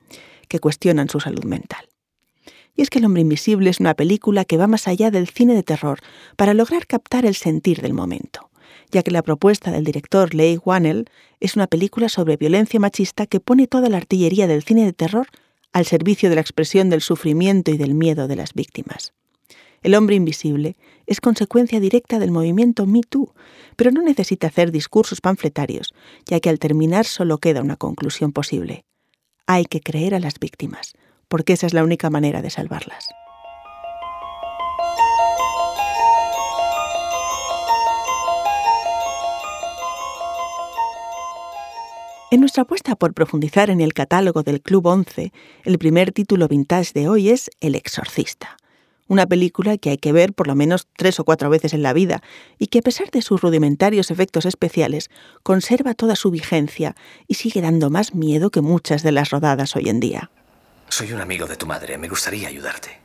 que 0.48 0.58
cuestionan 0.58 1.08
su 1.08 1.20
salud 1.20 1.44
mental. 1.44 1.88
Y 2.74 2.82
es 2.82 2.90
que 2.90 2.98
El 2.98 3.06
hombre 3.06 3.22
invisible 3.22 3.70
es 3.70 3.80
una 3.80 3.94
película 3.94 4.44
que 4.44 4.56
va 4.56 4.66
más 4.66 4.88
allá 4.88 5.10
del 5.10 5.28
cine 5.28 5.54
de 5.54 5.62
terror 5.62 5.98
para 6.36 6.54
lograr 6.54 6.86
captar 6.86 7.26
el 7.26 7.34
sentir 7.34 7.82
del 7.82 7.92
momento, 7.92 8.50
ya 8.90 9.02
que 9.02 9.10
la 9.10 9.22
propuesta 9.22 9.70
del 9.70 9.84
director 9.84 10.34
Leigh 10.34 10.60
Whannell 10.64 11.10
es 11.40 11.56
una 11.56 11.66
película 11.66 12.08
sobre 12.08 12.36
violencia 12.36 12.80
machista 12.80 13.26
que 13.26 13.40
pone 13.40 13.66
toda 13.66 13.88
la 13.88 13.96
artillería 13.96 14.46
del 14.46 14.62
cine 14.62 14.84
de 14.84 14.92
terror 14.92 15.26
al 15.72 15.86
servicio 15.86 16.28
de 16.28 16.36
la 16.36 16.40
expresión 16.40 16.88
del 16.88 17.02
sufrimiento 17.02 17.70
y 17.70 17.76
del 17.76 17.94
miedo 17.94 18.28
de 18.28 18.36
las 18.36 18.54
víctimas. 18.54 19.12
El 19.82 19.94
hombre 19.94 20.16
invisible 20.16 20.76
es 21.06 21.20
consecuencia 21.20 21.80
directa 21.80 22.18
del 22.18 22.30
movimiento 22.30 22.86
Me 22.86 23.00
Too, 23.02 23.32
pero 23.76 23.90
no 23.90 24.02
necesita 24.02 24.48
hacer 24.48 24.72
discursos 24.72 25.20
panfletarios, 25.20 25.94
ya 26.26 26.40
que 26.40 26.48
al 26.50 26.58
terminar 26.58 27.06
solo 27.06 27.38
queda 27.38 27.62
una 27.62 27.76
conclusión 27.76 28.32
posible. 28.32 28.84
Hay 29.50 29.64
que 29.64 29.80
creer 29.80 30.14
a 30.14 30.20
las 30.20 30.38
víctimas, 30.38 30.92
porque 31.26 31.54
esa 31.54 31.66
es 31.66 31.72
la 31.72 31.82
única 31.82 32.10
manera 32.10 32.42
de 32.42 32.50
salvarlas. 32.50 33.08
En 42.30 42.40
nuestra 42.40 42.64
apuesta 42.64 42.94
por 42.94 43.14
profundizar 43.14 43.70
en 43.70 43.80
el 43.80 43.94
catálogo 43.94 44.42
del 44.42 44.60
Club 44.60 44.84
11, 44.84 45.32
el 45.64 45.78
primer 45.78 46.12
título 46.12 46.46
vintage 46.46 46.92
de 46.92 47.08
hoy 47.08 47.30
es 47.30 47.50
El 47.62 47.74
Exorcista, 47.74 48.57
una 49.08 49.26
película 49.26 49.78
que 49.78 49.90
hay 49.90 49.98
que 49.98 50.12
ver 50.12 50.32
por 50.32 50.46
lo 50.46 50.54
menos 50.54 50.86
tres 50.96 51.18
o 51.18 51.24
cuatro 51.24 51.50
veces 51.50 51.74
en 51.74 51.82
la 51.82 51.92
vida 51.92 52.22
y 52.58 52.68
que 52.68 52.78
a 52.78 52.82
pesar 52.82 53.10
de 53.10 53.22
sus 53.22 53.40
rudimentarios 53.40 54.10
efectos 54.10 54.46
especiales 54.46 55.10
conserva 55.42 55.94
toda 55.94 56.14
su 56.14 56.30
vigencia 56.30 56.94
y 57.26 57.34
sigue 57.34 57.60
dando 57.60 57.90
más 57.90 58.14
miedo 58.14 58.50
que 58.50 58.60
muchas 58.60 59.02
de 59.02 59.12
las 59.12 59.30
rodadas 59.30 59.74
hoy 59.74 59.88
en 59.88 60.00
día. 60.00 60.30
Soy 60.88 61.12
un 61.12 61.20
amigo 61.20 61.46
de 61.46 61.56
tu 61.56 61.66
madre, 61.66 61.98
me 61.98 62.08
gustaría 62.08 62.48
ayudarte. 62.48 63.00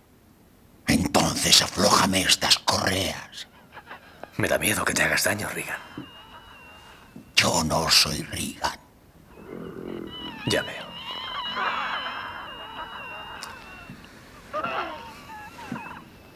Entonces 0.88 1.62
aflójame 1.62 2.22
estas 2.22 2.60
correas. 2.60 3.48
Me 4.38 4.48
da 4.48 4.58
miedo 4.58 4.84
que 4.84 4.94
te 4.94 5.04
hagas 5.04 5.24
daño, 5.24 5.48
Regan. 5.50 5.80
Yo 7.36 7.64
no 7.64 7.90
soy 7.90 8.22
Regan. 8.24 8.80
Ya 10.48 10.62
veo. 10.64 10.94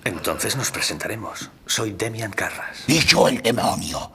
Entonces 0.08 0.56
nos 0.56 0.72
presentaremos. 0.72 1.52
Soy 1.66 1.92
Demian 1.92 2.32
Carras. 2.32 2.86
Y 2.88 3.00
yo 3.00 3.28
el 3.28 3.42
demonio. 3.42 4.10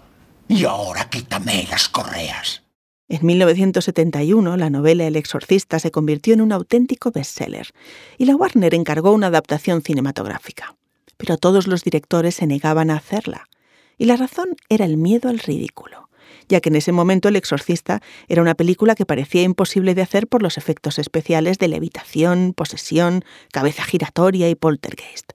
Y 0.48 0.64
ahora 0.64 1.10
quítame 1.10 1.66
las 1.68 1.90
correas. 1.90 2.62
En 3.10 3.26
1971, 3.26 4.56
la 4.56 4.70
novela 4.70 5.06
El 5.06 5.16
exorcista 5.16 5.78
se 5.78 5.90
convirtió 5.90 6.32
en 6.32 6.40
un 6.40 6.52
auténtico 6.52 7.10
bestseller 7.10 7.68
y 8.16 8.24
la 8.24 8.36
Warner 8.36 8.74
encargó 8.74 9.12
una 9.12 9.26
adaptación 9.26 9.82
cinematográfica. 9.82 10.76
Pero 11.18 11.36
todos 11.36 11.66
los 11.66 11.84
directores 11.84 12.36
se 12.36 12.46
negaban 12.46 12.90
a 12.90 12.96
hacerla. 12.96 13.50
Y 13.98 14.06
la 14.06 14.16
razón 14.16 14.56
era 14.70 14.86
el 14.86 14.96
miedo 14.96 15.28
al 15.28 15.40
ridículo 15.40 16.08
ya 16.48 16.60
que 16.60 16.70
en 16.70 16.76
ese 16.76 16.92
momento 16.92 17.28
El 17.28 17.36
Exorcista 17.36 18.02
era 18.28 18.42
una 18.42 18.54
película 18.54 18.94
que 18.94 19.06
parecía 19.06 19.42
imposible 19.42 19.94
de 19.94 20.02
hacer 20.02 20.26
por 20.26 20.42
los 20.42 20.58
efectos 20.58 20.98
especiales 20.98 21.56
de 21.58 21.68
levitación, 21.68 22.52
posesión, 22.52 23.24
cabeza 23.52 23.84
giratoria 23.84 24.50
y 24.50 24.54
poltergeist. 24.54 25.32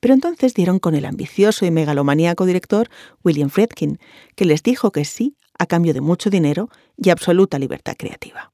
Pero 0.00 0.14
entonces 0.14 0.54
dieron 0.54 0.78
con 0.78 0.94
el 0.94 1.04
ambicioso 1.04 1.66
y 1.66 1.70
megalomaníaco 1.70 2.46
director 2.46 2.88
William 3.24 3.50
Friedkin, 3.50 3.98
que 4.34 4.44
les 4.44 4.62
dijo 4.62 4.92
que 4.92 5.04
sí 5.04 5.36
a 5.58 5.66
cambio 5.66 5.94
de 5.94 6.00
mucho 6.00 6.30
dinero 6.30 6.68
y 6.96 7.10
absoluta 7.10 7.58
libertad 7.58 7.94
creativa. 7.96 8.52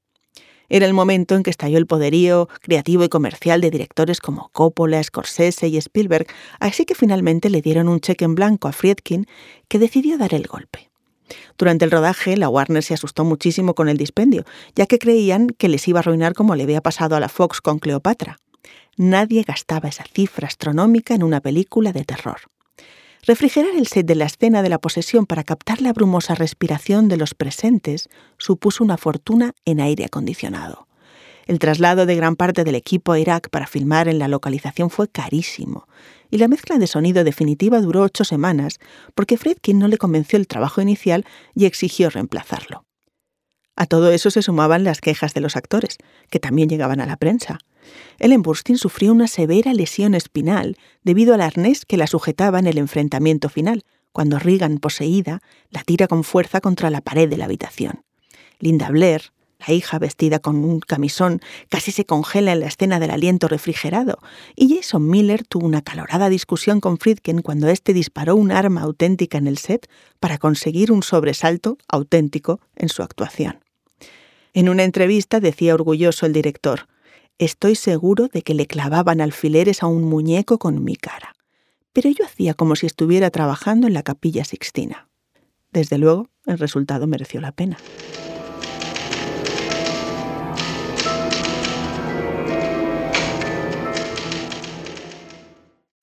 Era 0.68 0.86
el 0.86 0.94
momento 0.94 1.34
en 1.34 1.42
que 1.42 1.50
estalló 1.50 1.76
el 1.76 1.86
poderío 1.86 2.48
creativo 2.62 3.04
y 3.04 3.10
comercial 3.10 3.60
de 3.60 3.70
directores 3.70 4.20
como 4.20 4.48
Coppola, 4.52 5.02
Scorsese 5.02 5.68
y 5.68 5.76
Spielberg, 5.76 6.26
así 6.60 6.86
que 6.86 6.94
finalmente 6.94 7.50
le 7.50 7.60
dieron 7.60 7.88
un 7.88 8.00
cheque 8.00 8.24
en 8.24 8.34
blanco 8.34 8.68
a 8.68 8.72
Friedkin, 8.72 9.26
que 9.68 9.78
decidió 9.78 10.16
dar 10.16 10.32
el 10.32 10.46
golpe. 10.46 10.90
Durante 11.58 11.84
el 11.84 11.90
rodaje, 11.90 12.36
la 12.36 12.48
Warner 12.48 12.82
se 12.82 12.94
asustó 12.94 13.24
muchísimo 13.24 13.74
con 13.74 13.88
el 13.88 13.98
dispendio, 13.98 14.44
ya 14.74 14.86
que 14.86 14.98
creían 14.98 15.48
que 15.48 15.68
les 15.68 15.86
iba 15.88 15.98
a 15.98 16.00
arruinar 16.00 16.32
como 16.32 16.54
le 16.54 16.62
había 16.62 16.80
pasado 16.80 17.16
a 17.16 17.20
la 17.20 17.28
Fox 17.28 17.60
con 17.60 17.78
Cleopatra. 17.78 18.38
Nadie 18.96 19.42
gastaba 19.42 19.88
esa 19.88 20.04
cifra 20.04 20.48
astronómica 20.48 21.14
en 21.14 21.22
una 21.22 21.40
película 21.40 21.92
de 21.92 22.04
terror. 22.04 22.40
Refrigerar 23.24 23.74
el 23.76 23.86
set 23.86 24.04
de 24.04 24.16
la 24.16 24.24
escena 24.24 24.62
de 24.62 24.68
la 24.68 24.80
posesión 24.80 25.26
para 25.26 25.44
captar 25.44 25.80
la 25.80 25.92
brumosa 25.92 26.34
respiración 26.34 27.08
de 27.08 27.16
los 27.16 27.34
presentes 27.34 28.08
supuso 28.36 28.82
una 28.82 28.96
fortuna 28.96 29.52
en 29.64 29.80
aire 29.80 30.04
acondicionado. 30.04 30.88
El 31.46 31.58
traslado 31.58 32.06
de 32.06 32.16
gran 32.16 32.36
parte 32.36 32.64
del 32.64 32.74
equipo 32.74 33.12
a 33.12 33.18
Irak 33.18 33.48
para 33.50 33.66
filmar 33.66 34.08
en 34.08 34.18
la 34.18 34.28
localización 34.28 34.90
fue 34.90 35.08
carísimo, 35.08 35.86
y 36.30 36.38
la 36.38 36.48
mezcla 36.48 36.78
de 36.78 36.86
sonido 36.86 37.24
definitiva 37.24 37.80
duró 37.80 38.02
ocho 38.02 38.24
semanas 38.24 38.78
porque 39.14 39.36
Friedkin 39.36 39.78
no 39.78 39.88
le 39.88 39.98
convenció 39.98 40.38
el 40.38 40.46
trabajo 40.46 40.80
inicial 40.80 41.24
y 41.54 41.66
exigió 41.66 42.10
reemplazarlo. 42.10 42.84
A 43.76 43.86
todo 43.86 44.12
eso 44.12 44.30
se 44.30 44.42
sumaban 44.42 44.84
las 44.84 45.00
quejas 45.00 45.34
de 45.34 45.40
los 45.40 45.56
actores, 45.56 45.98
que 46.30 46.38
también 46.38 46.68
llegaban 46.68 47.00
a 47.00 47.06
la 47.06 47.16
prensa. 47.16 47.58
Ellen 48.18 48.42
Burstyn 48.42 48.78
sufrió 48.78 49.12
una 49.12 49.28
severa 49.28 49.72
lesión 49.74 50.14
espinal 50.14 50.76
debido 51.02 51.34
al 51.34 51.40
arnés 51.40 51.84
que 51.84 51.96
la 51.96 52.06
sujetaba 52.06 52.58
en 52.58 52.66
el 52.66 52.78
enfrentamiento 52.78 53.48
final, 53.48 53.84
cuando 54.12 54.38
Regan, 54.38 54.78
poseída, 54.78 55.40
la 55.70 55.82
tira 55.82 56.06
con 56.06 56.24
fuerza 56.24 56.60
contra 56.60 56.90
la 56.90 57.00
pared 57.00 57.28
de 57.28 57.36
la 57.36 57.46
habitación. 57.46 58.04
Linda 58.58 58.90
Blair, 58.90 59.32
la 59.66 59.74
hija, 59.74 59.98
vestida 59.98 60.38
con 60.38 60.64
un 60.64 60.80
camisón, 60.80 61.40
casi 61.68 61.92
se 61.92 62.04
congela 62.04 62.52
en 62.52 62.60
la 62.60 62.66
escena 62.66 63.00
del 63.00 63.10
aliento 63.10 63.48
refrigerado, 63.48 64.18
y 64.56 64.74
Jason 64.74 65.08
Miller 65.08 65.44
tuvo 65.46 65.66
una 65.66 65.82
calorada 65.82 66.28
discusión 66.28 66.80
con 66.80 66.98
Friedkin 66.98 67.42
cuando 67.42 67.68
éste 67.68 67.92
disparó 67.92 68.36
un 68.36 68.52
arma 68.52 68.82
auténtica 68.82 69.38
en 69.38 69.46
el 69.46 69.58
set 69.58 69.88
para 70.20 70.38
conseguir 70.38 70.92
un 70.92 71.02
sobresalto 71.02 71.78
auténtico 71.88 72.60
en 72.76 72.88
su 72.88 73.02
actuación. 73.02 73.60
En 74.54 74.68
una 74.68 74.84
entrevista 74.84 75.40
decía 75.40 75.74
orgulloso 75.74 76.26
el 76.26 76.32
director, 76.32 76.88
Estoy 77.38 77.74
seguro 77.74 78.28
de 78.28 78.42
que 78.42 78.54
le 78.54 78.66
clavaban 78.66 79.20
alfileres 79.20 79.82
a 79.82 79.86
un 79.86 80.04
muñeco 80.04 80.58
con 80.58 80.84
mi 80.84 80.96
cara, 80.96 81.34
pero 81.92 82.10
yo 82.10 82.24
hacía 82.24 82.54
como 82.54 82.76
si 82.76 82.86
estuviera 82.86 83.30
trabajando 83.30 83.86
en 83.86 83.94
la 83.94 84.02
capilla 84.02 84.44
sixtina. 84.44 85.08
Desde 85.72 85.98
luego, 85.98 86.28
el 86.46 86.58
resultado 86.58 87.06
mereció 87.06 87.40
la 87.40 87.52
pena. 87.52 87.78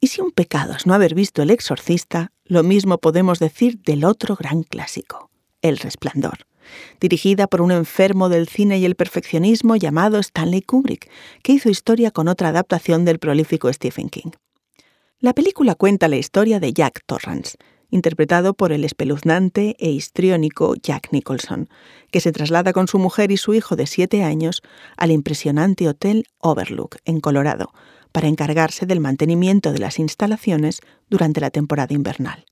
Y 0.01 0.07
si 0.07 0.21
un 0.21 0.31
pecado 0.31 0.73
es 0.73 0.87
no 0.87 0.93
haber 0.93 1.13
visto 1.13 1.41
El 1.41 1.51
Exorcista, 1.51 2.31
lo 2.45 2.63
mismo 2.63 2.97
podemos 2.97 3.39
decir 3.39 3.81
del 3.83 4.05
otro 4.05 4.35
gran 4.35 4.63
clásico, 4.63 5.29
El 5.61 5.77
Resplandor, 5.77 6.48
dirigida 6.99 7.47
por 7.47 7.61
un 7.61 7.71
enfermo 7.71 8.29
del 8.29 8.47
cine 8.47 8.79
y 8.79 8.85
el 8.85 8.95
perfeccionismo 8.95 9.75
llamado 9.75 10.19
Stanley 10.19 10.61
Kubrick, 10.61 11.09
que 11.43 11.53
hizo 11.53 11.69
historia 11.69 12.11
con 12.11 12.27
otra 12.27 12.49
adaptación 12.49 13.05
del 13.05 13.19
prolífico 13.19 13.71
Stephen 13.71 14.09
King. 14.09 14.31
La 15.19 15.33
película 15.33 15.75
cuenta 15.75 16.07
la 16.07 16.17
historia 16.17 16.59
de 16.59 16.71
Jack 16.71 17.03
Torrance, 17.05 17.57
interpretado 17.89 18.53
por 18.53 18.71
el 18.71 18.85
espeluznante 18.85 19.75
e 19.79 19.89
histriónico 19.89 20.75
Jack 20.75 21.09
Nicholson, 21.11 21.69
que 22.11 22.21
se 22.21 22.31
traslada 22.31 22.73
con 22.73 22.87
su 22.87 22.99
mujer 22.99 23.31
y 23.31 23.37
su 23.37 23.53
hijo 23.53 23.75
de 23.75 23.87
siete 23.87 24.23
años 24.23 24.61
al 24.95 25.11
impresionante 25.11 25.87
hotel 25.87 26.25
Overlook, 26.37 26.97
en 27.05 27.19
Colorado, 27.19 27.73
para 28.11 28.27
encargarse 28.27 28.85
del 28.85 28.99
mantenimiento 28.99 29.71
de 29.71 29.79
las 29.79 29.99
instalaciones 29.99 30.81
durante 31.09 31.41
la 31.41 31.51
temporada 31.51 31.93
invernal, 31.93 32.45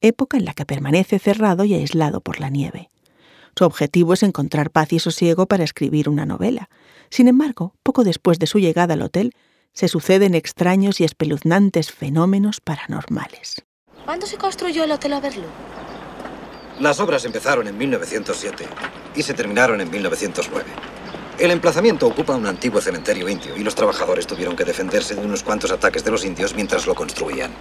época 0.00 0.36
en 0.36 0.44
la 0.44 0.54
que 0.54 0.66
permanece 0.66 1.18
cerrado 1.18 1.64
y 1.64 1.74
aislado 1.74 2.20
por 2.20 2.40
la 2.40 2.50
nieve. 2.50 2.90
Su 3.58 3.64
objetivo 3.64 4.12
es 4.12 4.22
encontrar 4.22 4.70
paz 4.70 4.92
y 4.92 4.98
sosiego 4.98 5.46
para 5.46 5.64
escribir 5.64 6.10
una 6.10 6.26
novela. 6.26 6.68
Sin 7.08 7.26
embargo, 7.26 7.74
poco 7.82 8.04
después 8.04 8.38
de 8.38 8.46
su 8.46 8.58
llegada 8.58 8.94
al 8.94 9.02
hotel, 9.02 9.32
se 9.72 9.88
suceden 9.88 10.34
extraños 10.34 11.00
y 11.00 11.04
espeluznantes 11.04 11.90
fenómenos 11.90 12.60
paranormales. 12.60 13.62
¿Cuándo 14.04 14.26
se 14.26 14.36
construyó 14.36 14.84
el 14.84 14.92
Hotel 14.92 15.14
Overlook? 15.14 15.50
Las 16.80 17.00
obras 17.00 17.24
empezaron 17.24 17.66
en 17.66 17.78
1907 17.78 18.66
y 19.14 19.22
se 19.22 19.32
terminaron 19.32 19.80
en 19.80 19.90
1909. 19.90 20.70
El 21.38 21.50
emplazamiento 21.50 22.06
ocupa 22.06 22.36
un 22.36 22.46
antiguo 22.46 22.80
cementerio 22.82 23.28
indio 23.28 23.56
y 23.56 23.64
los 23.64 23.74
trabajadores 23.74 24.26
tuvieron 24.26 24.54
que 24.54 24.64
defenderse 24.64 25.14
de 25.14 25.24
unos 25.24 25.42
cuantos 25.42 25.70
ataques 25.70 26.04
de 26.04 26.10
los 26.10 26.24
indios 26.26 26.54
mientras 26.54 26.86
lo 26.86 26.94
construían. 26.94 27.52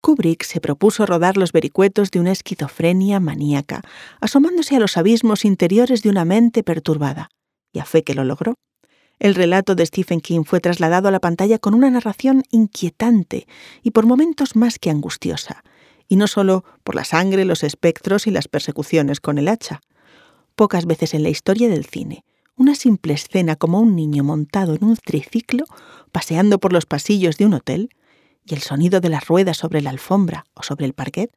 Kubrick 0.00 0.44
se 0.44 0.60
propuso 0.60 1.06
rodar 1.06 1.36
los 1.36 1.52
vericuetos 1.52 2.10
de 2.10 2.20
una 2.20 2.32
esquizofrenia 2.32 3.20
maníaca, 3.20 3.82
asomándose 4.20 4.76
a 4.76 4.80
los 4.80 4.96
abismos 4.96 5.44
interiores 5.44 6.02
de 6.02 6.10
una 6.10 6.24
mente 6.24 6.62
perturbada, 6.62 7.30
y 7.72 7.80
a 7.80 7.84
fe 7.84 8.04
que 8.04 8.14
lo 8.14 8.24
logró. 8.24 8.54
El 9.18 9.34
relato 9.34 9.74
de 9.74 9.84
Stephen 9.84 10.20
King 10.20 10.44
fue 10.44 10.60
trasladado 10.60 11.08
a 11.08 11.10
la 11.10 11.20
pantalla 11.20 11.58
con 11.58 11.74
una 11.74 11.90
narración 11.90 12.44
inquietante 12.50 13.46
y 13.82 13.90
por 13.90 14.06
momentos 14.06 14.54
más 14.54 14.78
que 14.78 14.90
angustiosa, 14.90 15.64
y 16.06 16.16
no 16.16 16.28
solo 16.28 16.64
por 16.84 16.94
la 16.94 17.04
sangre, 17.04 17.44
los 17.44 17.64
espectros 17.64 18.26
y 18.26 18.30
las 18.30 18.48
persecuciones 18.48 19.20
con 19.20 19.38
el 19.38 19.48
hacha. 19.48 19.80
Pocas 20.54 20.86
veces 20.86 21.14
en 21.14 21.24
la 21.24 21.28
historia 21.28 21.68
del 21.68 21.84
cine, 21.84 22.24
una 22.56 22.74
simple 22.74 23.14
escena 23.14 23.56
como 23.56 23.80
un 23.80 23.94
niño 23.94 24.24
montado 24.24 24.74
en 24.74 24.84
un 24.84 24.96
triciclo 24.96 25.64
paseando 26.12 26.58
por 26.58 26.72
los 26.72 26.86
pasillos 26.86 27.36
de 27.38 27.46
un 27.46 27.54
hotel 27.54 27.90
y 28.48 28.54
el 28.54 28.62
sonido 28.62 29.00
de 29.00 29.08
las 29.08 29.26
ruedas 29.26 29.56
sobre 29.56 29.82
la 29.82 29.90
alfombra 29.90 30.44
o 30.54 30.62
sobre 30.62 30.86
el 30.86 30.94
parquet 30.94 31.30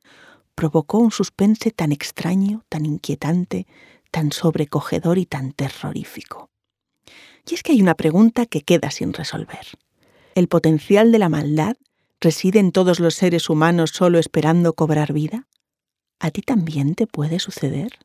provocó 0.56 1.00
un 1.00 1.12
suspense 1.12 1.72
tan 1.72 1.92
extraño, 1.92 2.64
tan 2.70 2.86
inquietante, 2.86 3.68
tan 4.12 4.32
sobrecogedor 4.32 5.18
y 5.18 5.26
tan 5.26 5.54
terrorífico. 5.54 6.50
Y 7.50 7.56
es 7.56 7.64
que 7.64 7.72
hay 7.74 7.82
una 7.82 7.96
pregunta 7.96 8.46
que 8.46 8.62
queda 8.62 8.92
sin 8.92 9.14
resolver. 9.14 9.66
¿El 10.36 10.48
potencial 10.48 11.12
de 11.12 11.20
la 11.20 11.30
maldad 11.30 11.76
reside 12.20 12.60
en 12.60 12.72
todos 12.72 13.00
los 13.00 13.16
seres 13.16 13.50
humanos 13.50 13.92
solo 13.92 14.20
esperando 14.20 14.74
cobrar 14.74 15.12
vida? 15.12 15.48
¿A 16.20 16.30
ti 16.32 16.42
también 16.42 16.96
te 16.96 17.08
puede 17.08 17.40
suceder? 17.40 17.98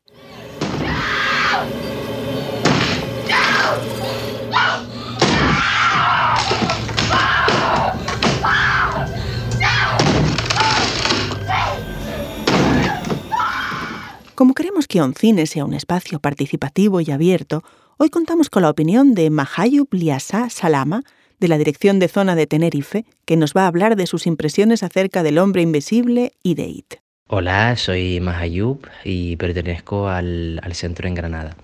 Como 14.37 14.53
queremos 14.53 14.85
que 14.85 15.01
Oncine 15.01 15.47
sea 15.47 15.65
un 15.65 15.73
espacio 15.73 16.19
participativo 16.19 17.01
y 17.01 17.09
abierto, 17.09 17.63
hoy 17.97 18.11
contamos 18.11 18.51
con 18.51 18.61
la 18.61 18.69
opinión 18.69 19.15
de 19.15 19.31
Mahayub 19.31 19.87
Liasa 19.89 20.51
Salama, 20.51 21.01
de 21.39 21.47
la 21.47 21.57
Dirección 21.57 21.97
de 21.97 22.07
Zona 22.07 22.35
de 22.35 22.45
Tenerife, 22.45 23.05
que 23.25 23.35
nos 23.35 23.53
va 23.55 23.63
a 23.63 23.67
hablar 23.67 23.95
de 23.95 24.05
sus 24.05 24.27
impresiones 24.27 24.83
acerca 24.83 25.23
del 25.23 25.39
hombre 25.39 25.63
invisible 25.63 26.33
y 26.43 26.53
de 26.53 26.67
IT. 26.67 26.93
Hola, 27.29 27.75
soy 27.77 28.19
Mahayub 28.19 28.87
y 29.03 29.37
pertenezco 29.37 30.07
al, 30.07 30.61
centro 30.73 31.07
en 31.07 31.15
Granada. 31.15 31.57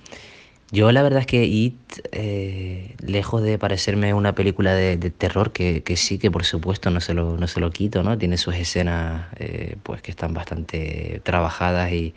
Yo 0.72 0.92
la 0.92 1.04
verdad 1.04 1.20
es 1.20 1.28
que 1.28 1.46
It, 1.46 1.76
eh, 2.12 2.96
lejos 3.06 3.44
de 3.44 3.60
parecerme 3.60 4.16
una 4.16 4.34
película 4.34 4.74
de, 4.74 4.98
terror, 5.12 5.52
que, 5.52 5.84
sí 5.96 6.18
que 6.18 6.32
por 6.32 6.44
supuesto 6.44 6.90
no 6.90 7.02
se 7.02 7.14
lo, 7.14 7.38
no 7.38 7.46
se 7.46 7.60
lo 7.60 7.70
quito, 7.70 8.02
¿no? 8.02 8.18
Tiene 8.18 8.38
sus 8.38 8.56
escenas 8.56 9.28
eh, 9.36 9.76
pues 9.84 10.02
que 10.02 10.10
están 10.10 10.34
bastante 10.34 11.22
trabajadas 11.24 11.92
y, 11.92 12.16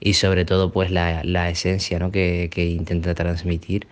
y 0.00 0.14
sobre 0.14 0.44
todo 0.44 0.72
pues 0.72 0.90
la, 0.90 1.22
la 1.24 1.50
esencia 1.50 1.98
¿no? 1.98 2.10
que, 2.12 2.50
que, 2.52 2.66
intenta 2.66 3.14
transmitir. 3.14 3.86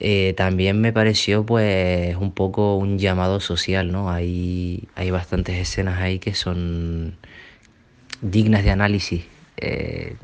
Eh, 0.00 0.34
también 0.36 0.80
me 0.80 0.92
pareció 0.92 1.46
pues 1.46 2.16
un 2.16 2.32
poco 2.32 2.76
un 2.76 2.98
llamado 2.98 3.40
social, 3.40 3.92
¿no? 3.92 4.10
Hay, 4.10 4.88
hay 4.96 5.10
bastantes 5.10 5.56
escenas 5.56 6.00
ahí 6.00 6.18
que 6.18 6.34
son 6.34 7.16
dignas 8.20 8.64
de 8.64 8.70
análisis 8.70 9.24
eh, 9.56 10.16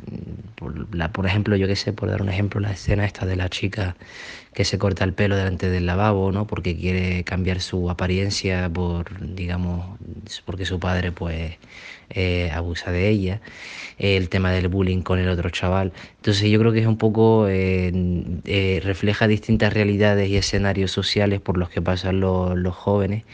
por, 0.56 0.94
la, 0.94 1.12
por 1.12 1.26
ejemplo, 1.26 1.56
yo 1.56 1.66
que 1.66 1.76
sé, 1.76 1.92
por 1.92 2.10
dar 2.10 2.22
un 2.22 2.28
ejemplo, 2.28 2.60
la 2.60 2.72
escena 2.72 3.04
esta 3.04 3.26
de 3.26 3.36
la 3.36 3.48
chica 3.48 3.96
que 4.52 4.64
se 4.64 4.78
corta 4.78 5.04
el 5.04 5.12
pelo 5.14 5.36
delante 5.36 5.70
del 5.70 5.86
lavabo, 5.86 6.32
¿no? 6.32 6.46
Porque 6.46 6.76
quiere 6.76 7.24
cambiar 7.24 7.60
su 7.60 7.88
apariencia 7.90 8.68
por, 8.68 9.34
digamos, 9.34 9.98
porque 10.44 10.64
su 10.66 10.80
padre, 10.80 11.12
pues, 11.12 11.56
eh, 12.10 12.50
abusa 12.52 12.90
de 12.90 13.08
ella. 13.08 13.40
el 13.98 14.28
tema 14.30 14.50
del 14.52 14.68
bullying 14.68 15.02
con 15.02 15.18
el 15.18 15.28
otro 15.28 15.50
chaval. 15.50 15.92
Entonces 16.16 16.50
yo 16.50 16.58
creo 16.58 16.72
que 16.72 16.80
es 16.80 16.86
un 16.86 16.96
poco, 16.98 17.46
eh, 17.48 17.92
eh, 18.46 18.80
refleja 18.82 19.28
distintas 19.28 19.72
realidades 19.74 20.28
y 20.28 20.36
escenarios 20.36 20.90
sociales 20.90 21.40
por 21.40 21.58
los 21.58 21.70
que 21.70 21.82
pasan 21.82 22.20
los, 22.20 22.74
jóvenes 22.74 23.24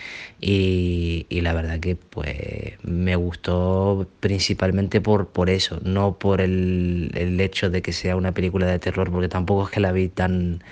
y, 0.40 1.26
la 1.30 1.52
verdad 1.52 1.80
que 1.80 1.96
pues 1.96 2.74
me 2.82 3.16
gustó 3.16 4.08
principalmente 4.20 5.00
por, 5.00 5.28
por 5.28 5.50
eso, 5.50 5.80
no 5.84 6.18
por 6.18 6.40
el, 6.40 7.12
el 7.14 7.40
hecho 7.40 7.70
de 7.70 7.82
que 7.82 7.92
sea 7.92 8.16
una 8.16 8.32
película 8.32 8.66
de 8.66 8.78
terror, 8.78 9.10
porque 9.10 9.28
tampoco 9.28 9.64
es 9.66 9.70
que 9.70 9.80
la 9.80 9.92
vi 9.92 10.08
tan 10.08 10.62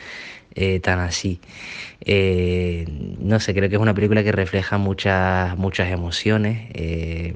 eh, 0.54 0.80
tan 0.80 1.00
así. 1.00 1.40
Eh, 2.00 2.86
no 3.18 3.40
sé, 3.40 3.54
creo 3.54 3.68
que 3.68 3.76
es 3.76 3.80
una 3.80 3.94
película 3.94 4.22
que 4.22 4.32
refleja 4.32 4.78
muchas, 4.78 5.56
muchas 5.58 5.90
emociones 5.90 6.70
eh, 6.74 7.34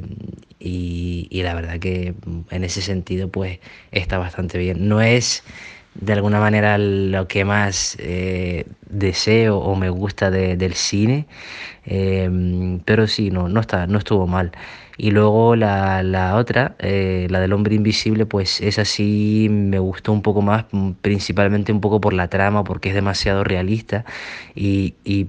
y, 0.60 1.28
la 1.42 1.54
verdad 1.54 1.78
que 1.78 2.14
en 2.50 2.64
ese 2.64 2.82
sentido 2.82 3.28
pues 3.28 3.60
está 3.90 4.18
bastante 4.18 4.58
bien. 4.58 4.88
No 4.88 5.00
es 5.00 5.42
de 5.94 6.12
alguna 6.12 6.40
manera 6.40 6.78
lo 6.78 7.26
que 7.26 7.44
más 7.44 7.96
deseo 8.88 9.58
o 9.58 9.74
me 9.74 9.88
gusta 9.90 10.30
del 10.30 10.74
cine, 10.74 11.26
pero 12.84 13.06
sí, 13.06 13.30
no, 13.30 13.48
no, 13.48 13.60
está, 13.60 13.86
no 13.86 13.98
estuvo 13.98 14.26
mal. 14.26 14.52
Y 14.98 15.12
luego 15.12 15.54
la, 15.56 16.02
la 16.02 16.34
otra, 16.36 16.74
eh, 16.80 17.28
la 17.30 17.40
del 17.40 17.52
hombre 17.52 17.76
invisible, 17.76 18.26
pues 18.26 18.60
esa 18.60 18.84
sí 18.84 19.46
me 19.48 19.78
gustó 19.78 20.12
un 20.12 20.22
poco 20.22 20.42
más, 20.42 20.66
mm, 20.72 20.92
principalmente 21.00 21.72
un 21.72 21.80
poco 21.80 22.00
por 22.00 22.12
la 22.12 22.28
trama, 22.28 22.64
porque 22.64 22.88
es 22.90 22.96
demasiado 22.96 23.44
realista 23.44 24.04
y, 24.56 24.94
y 25.04 25.28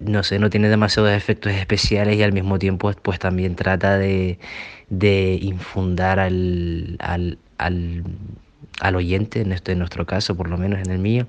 no 0.00 0.22
sé, 0.24 0.38
no 0.40 0.50
tiene 0.50 0.68
demasiados 0.68 1.12
efectos 1.12 1.52
especiales 1.52 2.16
y 2.16 2.22
al 2.22 2.32
mismo 2.32 2.58
tiempo 2.58 2.92
pues 3.02 3.18
también 3.20 3.54
trata 3.56 3.96
de, 3.96 4.38
de 4.90 5.38
infundar 5.40 6.18
al, 6.18 6.96
al, 6.98 7.38
al, 7.58 8.04
al 8.80 8.96
oyente, 8.96 9.40
en, 9.42 9.52
este, 9.52 9.72
en 9.72 9.78
nuestro 9.78 10.06
caso, 10.06 10.36
por 10.36 10.48
lo 10.50 10.58
menos 10.58 10.80
en 10.80 10.90
el 10.90 10.98
mío, 10.98 11.26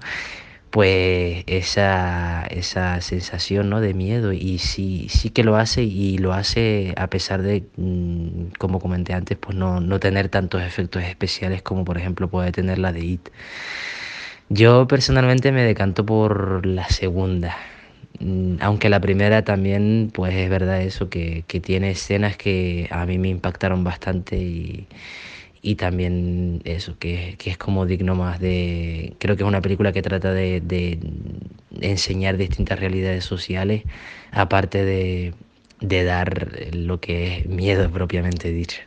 pues 0.72 1.44
esa, 1.48 2.46
esa 2.48 3.00
sensación 3.02 3.70
¿no? 3.70 3.82
de 3.82 3.94
miedo 3.94 4.34
y 4.34 4.60
sí, 4.60 5.08
sí 5.10 5.30
que 5.30 5.44
lo 5.44 5.56
hace 5.56 5.84
y 5.84 6.18
lo 6.18 6.34
hace 6.34 6.94
a 6.98 7.08
pesar 7.10 7.42
de, 7.42 7.64
mm, 7.78 8.54
como 8.60 8.80
comenté 8.80 9.14
antes, 9.14 9.38
pues 9.38 9.58
no, 9.58 9.80
no 9.80 10.00
tener 10.00 10.30
tantos 10.30 10.62
efectos 10.64 11.04
especiales 11.04 11.62
como 11.62 11.86
por 11.86 11.98
ejemplo 11.98 12.30
puede 12.30 12.52
tener 12.52 12.80
la 12.80 12.92
de 12.92 13.06
It. 13.06 13.30
Yo 14.50 14.88
personalmente 14.88 15.52
me 15.52 15.64
decanto 15.64 16.06
por 16.06 16.66
la 16.66 16.88
segunda, 16.90 17.58
mm, 18.20 18.58
aunque 18.62 18.90
la 18.90 19.00
primera 19.00 19.44
también, 19.44 20.12
pues 20.14 20.36
es 20.36 20.50
verdad 20.50 20.82
eso, 20.82 21.10
que, 21.10 21.44
que 21.48 21.60
tiene 21.62 21.92
escenas 21.92 22.38
que 22.38 22.88
a 22.92 23.06
mí 23.06 23.18
me 23.18 23.30
impactaron 23.30 23.84
bastante 23.84 24.38
y, 24.38 24.88
y 25.66 25.76
también 25.76 26.62
eso, 26.64 26.96
que, 27.00 27.38
que, 27.40 27.50
es 27.50 27.58
como 27.58 27.88
digno 27.88 28.14
más 28.14 28.40
de... 28.40 29.16
Creo 29.18 29.36
que 29.36 29.42
es 29.42 29.48
una 29.48 29.62
película 29.62 29.92
que 29.92 30.04
trata 30.04 30.32
de, 30.32 30.62
de 30.62 31.00
enseñar 31.82 32.38
distintas 32.38 32.80
realidades 32.80 33.26
sociales, 33.26 33.82
aparte 34.32 34.86
de, 34.86 35.34
de 35.82 36.04
dar 36.04 36.52
lo 36.72 37.00
que 37.00 37.38
es 37.40 37.46
miedo 37.48 37.90
propiamente 37.90 38.52
dicho. 38.52 38.78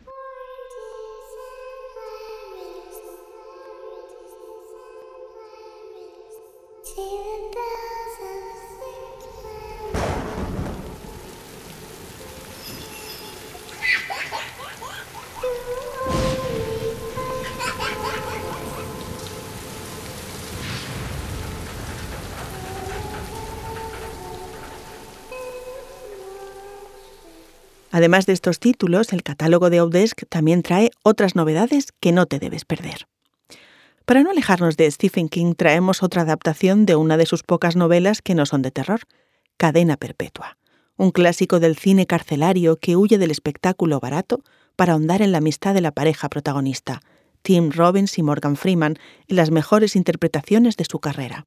Además 27.90 28.27
de 28.27 28.35
estos 28.35 28.61
títulos, 28.61 29.12
el 29.12 29.22
catálogo 29.22 29.70
de 29.70 29.79
Outdesk 29.79 30.24
también 30.29 30.62
trae 30.62 30.90
otras 31.03 31.35
novedades 31.35 31.88
que 32.01 32.12
no 32.12 32.27
te 32.27 32.38
debes 32.38 32.64
perder. 32.64 33.09
Para 34.05 34.22
no 34.22 34.31
alejarnos 34.31 34.77
de 34.77 34.90
Stephen 34.90 35.29
King, 35.29 35.55
traemos 35.55 36.03
otra 36.03 36.22
adaptación 36.22 36.87
de 36.87 36.96
una 36.96 37.16
de 37.16 37.27
sus 37.27 37.42
pocas 37.42 37.77
novelas 37.77 38.22
que 38.22 38.35
no 38.35 38.46
son 38.46 38.62
de 38.62 38.70
terror, 38.70 39.01
Cadena 39.57 39.96
Perpetua, 39.96 40.57
un 40.96 41.11
clásico 41.11 41.61
del 41.61 41.77
cine 41.77 42.07
carcelario 42.07 42.77
que 42.77 42.96
huye 42.96 43.18
del 43.18 43.31
espectáculo 43.31 44.01
barato 44.01 44.42
para 44.77 44.92
ahondar 44.92 45.20
en 45.20 45.33
la 45.33 45.38
amistad 45.38 45.74
de 45.74 45.81
la 45.81 45.92
pareja 45.92 46.29
protagonista, 46.29 47.01
Tim 47.42 47.70
Robbins 47.70 48.18
y 48.18 48.22
Morgan 48.22 48.57
Freeman, 48.57 48.98
en 49.27 49.37
las 49.37 49.51
mejores 49.51 49.96
interpretaciones 49.96 50.77
de 50.77 50.85
su 50.85 51.01
carrera. 51.01 51.46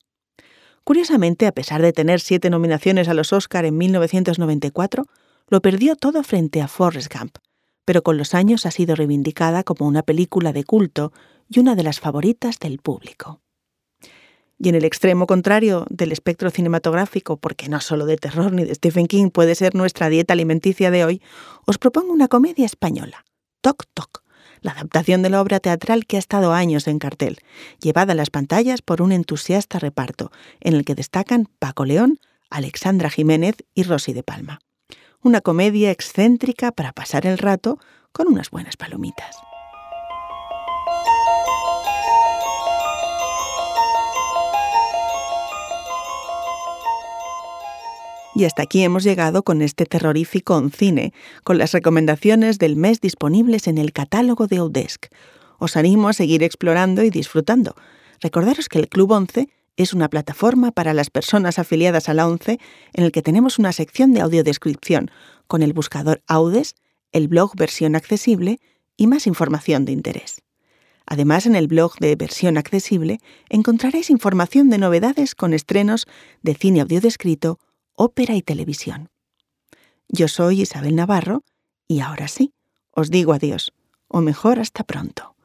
Curiosamente, 0.83 1.47
a 1.47 1.51
pesar 1.51 1.81
de 1.81 1.93
tener 1.93 2.19
siete 2.19 2.49
nominaciones 2.49 3.07
a 3.07 3.13
los 3.13 3.33
Oscar 3.33 3.65
en 3.65 3.77
1994, 3.77 5.05
lo 5.51 5.61
perdió 5.61 5.97
todo 5.97 6.23
frente 6.23 6.61
a 6.61 6.69
Forrest 6.69 7.13
Gump, 7.13 7.35
pero 7.83 8.03
con 8.03 8.17
los 8.17 8.33
años 8.33 8.65
ha 8.65 8.71
sido 8.71 8.95
reivindicada 8.95 9.63
como 9.63 9.85
una 9.85 10.01
película 10.01 10.53
de 10.53 10.63
culto 10.63 11.11
y 11.49 11.59
una 11.59 11.75
de 11.75 11.83
las 11.83 11.99
favoritas 11.99 12.57
del 12.57 12.79
público. 12.79 13.41
Y 14.57 14.69
en 14.69 14.75
el 14.75 14.85
extremo 14.85 15.27
contrario 15.27 15.85
del 15.89 16.13
espectro 16.13 16.51
cinematográfico, 16.51 17.35
porque 17.35 17.67
no 17.67 17.81
solo 17.81 18.05
de 18.05 18.15
terror 18.15 18.53
ni 18.53 18.63
de 18.63 18.75
Stephen 18.75 19.07
King 19.07 19.29
puede 19.29 19.55
ser 19.55 19.75
nuestra 19.75 20.07
dieta 20.07 20.31
alimenticia 20.33 20.89
de 20.89 21.03
hoy, 21.03 21.21
os 21.65 21.77
propongo 21.77 22.13
una 22.13 22.29
comedia 22.29 22.65
española, 22.65 23.25
Toc 23.59 23.83
Toc, 23.93 24.23
la 24.61 24.71
adaptación 24.71 25.21
de 25.21 25.31
la 25.31 25.41
obra 25.41 25.59
teatral 25.59 26.05
que 26.05 26.15
ha 26.15 26.19
estado 26.19 26.53
años 26.53 26.87
en 26.87 26.97
cartel, 26.97 27.39
llevada 27.81 28.13
a 28.13 28.15
las 28.15 28.29
pantallas 28.29 28.81
por 28.81 29.01
un 29.01 29.11
entusiasta 29.11 29.79
reparto, 29.79 30.31
en 30.61 30.75
el 30.75 30.85
que 30.85 30.95
destacan 30.95 31.49
Paco 31.59 31.83
León, 31.83 32.19
Alexandra 32.49 33.09
Jiménez 33.09 33.57
y 33.73 33.83
Rosy 33.83 34.13
de 34.13 34.23
Palma. 34.23 34.61
Una 35.23 35.41
comedia 35.41 35.91
excéntrica 35.91 36.71
para 36.71 36.93
pasar 36.93 37.27
el 37.27 37.37
rato 37.37 37.77
con 38.11 38.27
unas 38.27 38.49
buenas 38.49 38.75
palomitas. 38.75 39.35
Y 48.33 48.45
hasta 48.45 48.63
aquí 48.63 48.81
hemos 48.81 49.03
llegado 49.03 49.43
con 49.43 49.61
este 49.61 49.85
terrorífico 49.85 50.59
cine, 50.71 51.13
con 51.43 51.59
las 51.59 51.73
recomendaciones 51.73 52.57
del 52.57 52.75
mes 52.75 52.99
disponibles 52.99 53.67
en 53.67 53.77
el 53.77 53.93
catálogo 53.93 54.47
de 54.47 54.59
Odesk. 54.59 55.05
Os 55.59 55.77
animo 55.77 56.09
a 56.09 56.13
seguir 56.13 56.41
explorando 56.41 57.03
y 57.03 57.11
disfrutando. 57.11 57.75
Recordaros 58.21 58.69
que 58.69 58.79
el 58.79 58.89
Club 58.89 59.11
11 59.11 59.49
es 59.81 59.93
una 59.93 60.09
plataforma 60.09 60.71
para 60.71 60.93
las 60.93 61.09
personas 61.09 61.59
afiliadas 61.59 62.09
a 62.09 62.13
la 62.13 62.27
11 62.27 62.59
en 62.93 63.03
el 63.03 63.11
que 63.11 63.21
tenemos 63.21 63.59
una 63.59 63.71
sección 63.71 64.13
de 64.13 64.21
audiodescripción 64.21 65.11
con 65.47 65.63
el 65.63 65.73
buscador 65.73 66.21
Audes, 66.27 66.75
el 67.11 67.27
blog 67.27 67.55
versión 67.55 67.95
accesible 67.95 68.59
y 68.97 69.07
más 69.07 69.27
información 69.27 69.85
de 69.85 69.91
interés. 69.91 70.41
Además, 71.05 71.45
en 71.45 71.55
el 71.55 71.67
blog 71.67 71.97
de 71.99 72.15
versión 72.15 72.57
accesible 72.57 73.19
encontraréis 73.49 74.09
información 74.09 74.69
de 74.69 74.77
novedades 74.77 75.35
con 75.35 75.53
estrenos 75.53 76.05
de 76.41 76.55
cine 76.55 76.81
audiodescrito 76.81 77.59
ópera 77.95 78.35
y 78.35 78.41
televisión. 78.41 79.09
Yo 80.07 80.27
soy 80.27 80.61
Isabel 80.61 80.95
Navarro 80.95 81.43
y 81.87 81.99
ahora 81.99 82.27
sí, 82.27 82.53
os 82.91 83.09
digo 83.09 83.33
adiós, 83.33 83.73
o 84.07 84.21
mejor 84.21 84.59
hasta 84.59 84.83
pronto. 84.83 85.35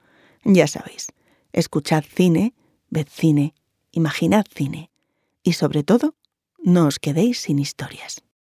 Ya 0.45 0.67
sabéis, 0.67 1.09
escuchad 1.53 2.05
cine, 2.05 2.55
ved 2.91 3.09
cine, 3.11 3.55
imaginad 3.97 4.47
cine 4.55 4.91
y 5.43 5.55
sobre 5.55 5.83
todo, 5.83 6.15
no 6.63 6.87
os 6.87 6.99
quedéis 6.99 7.41
sin 7.41 7.59
historias. 7.59 8.26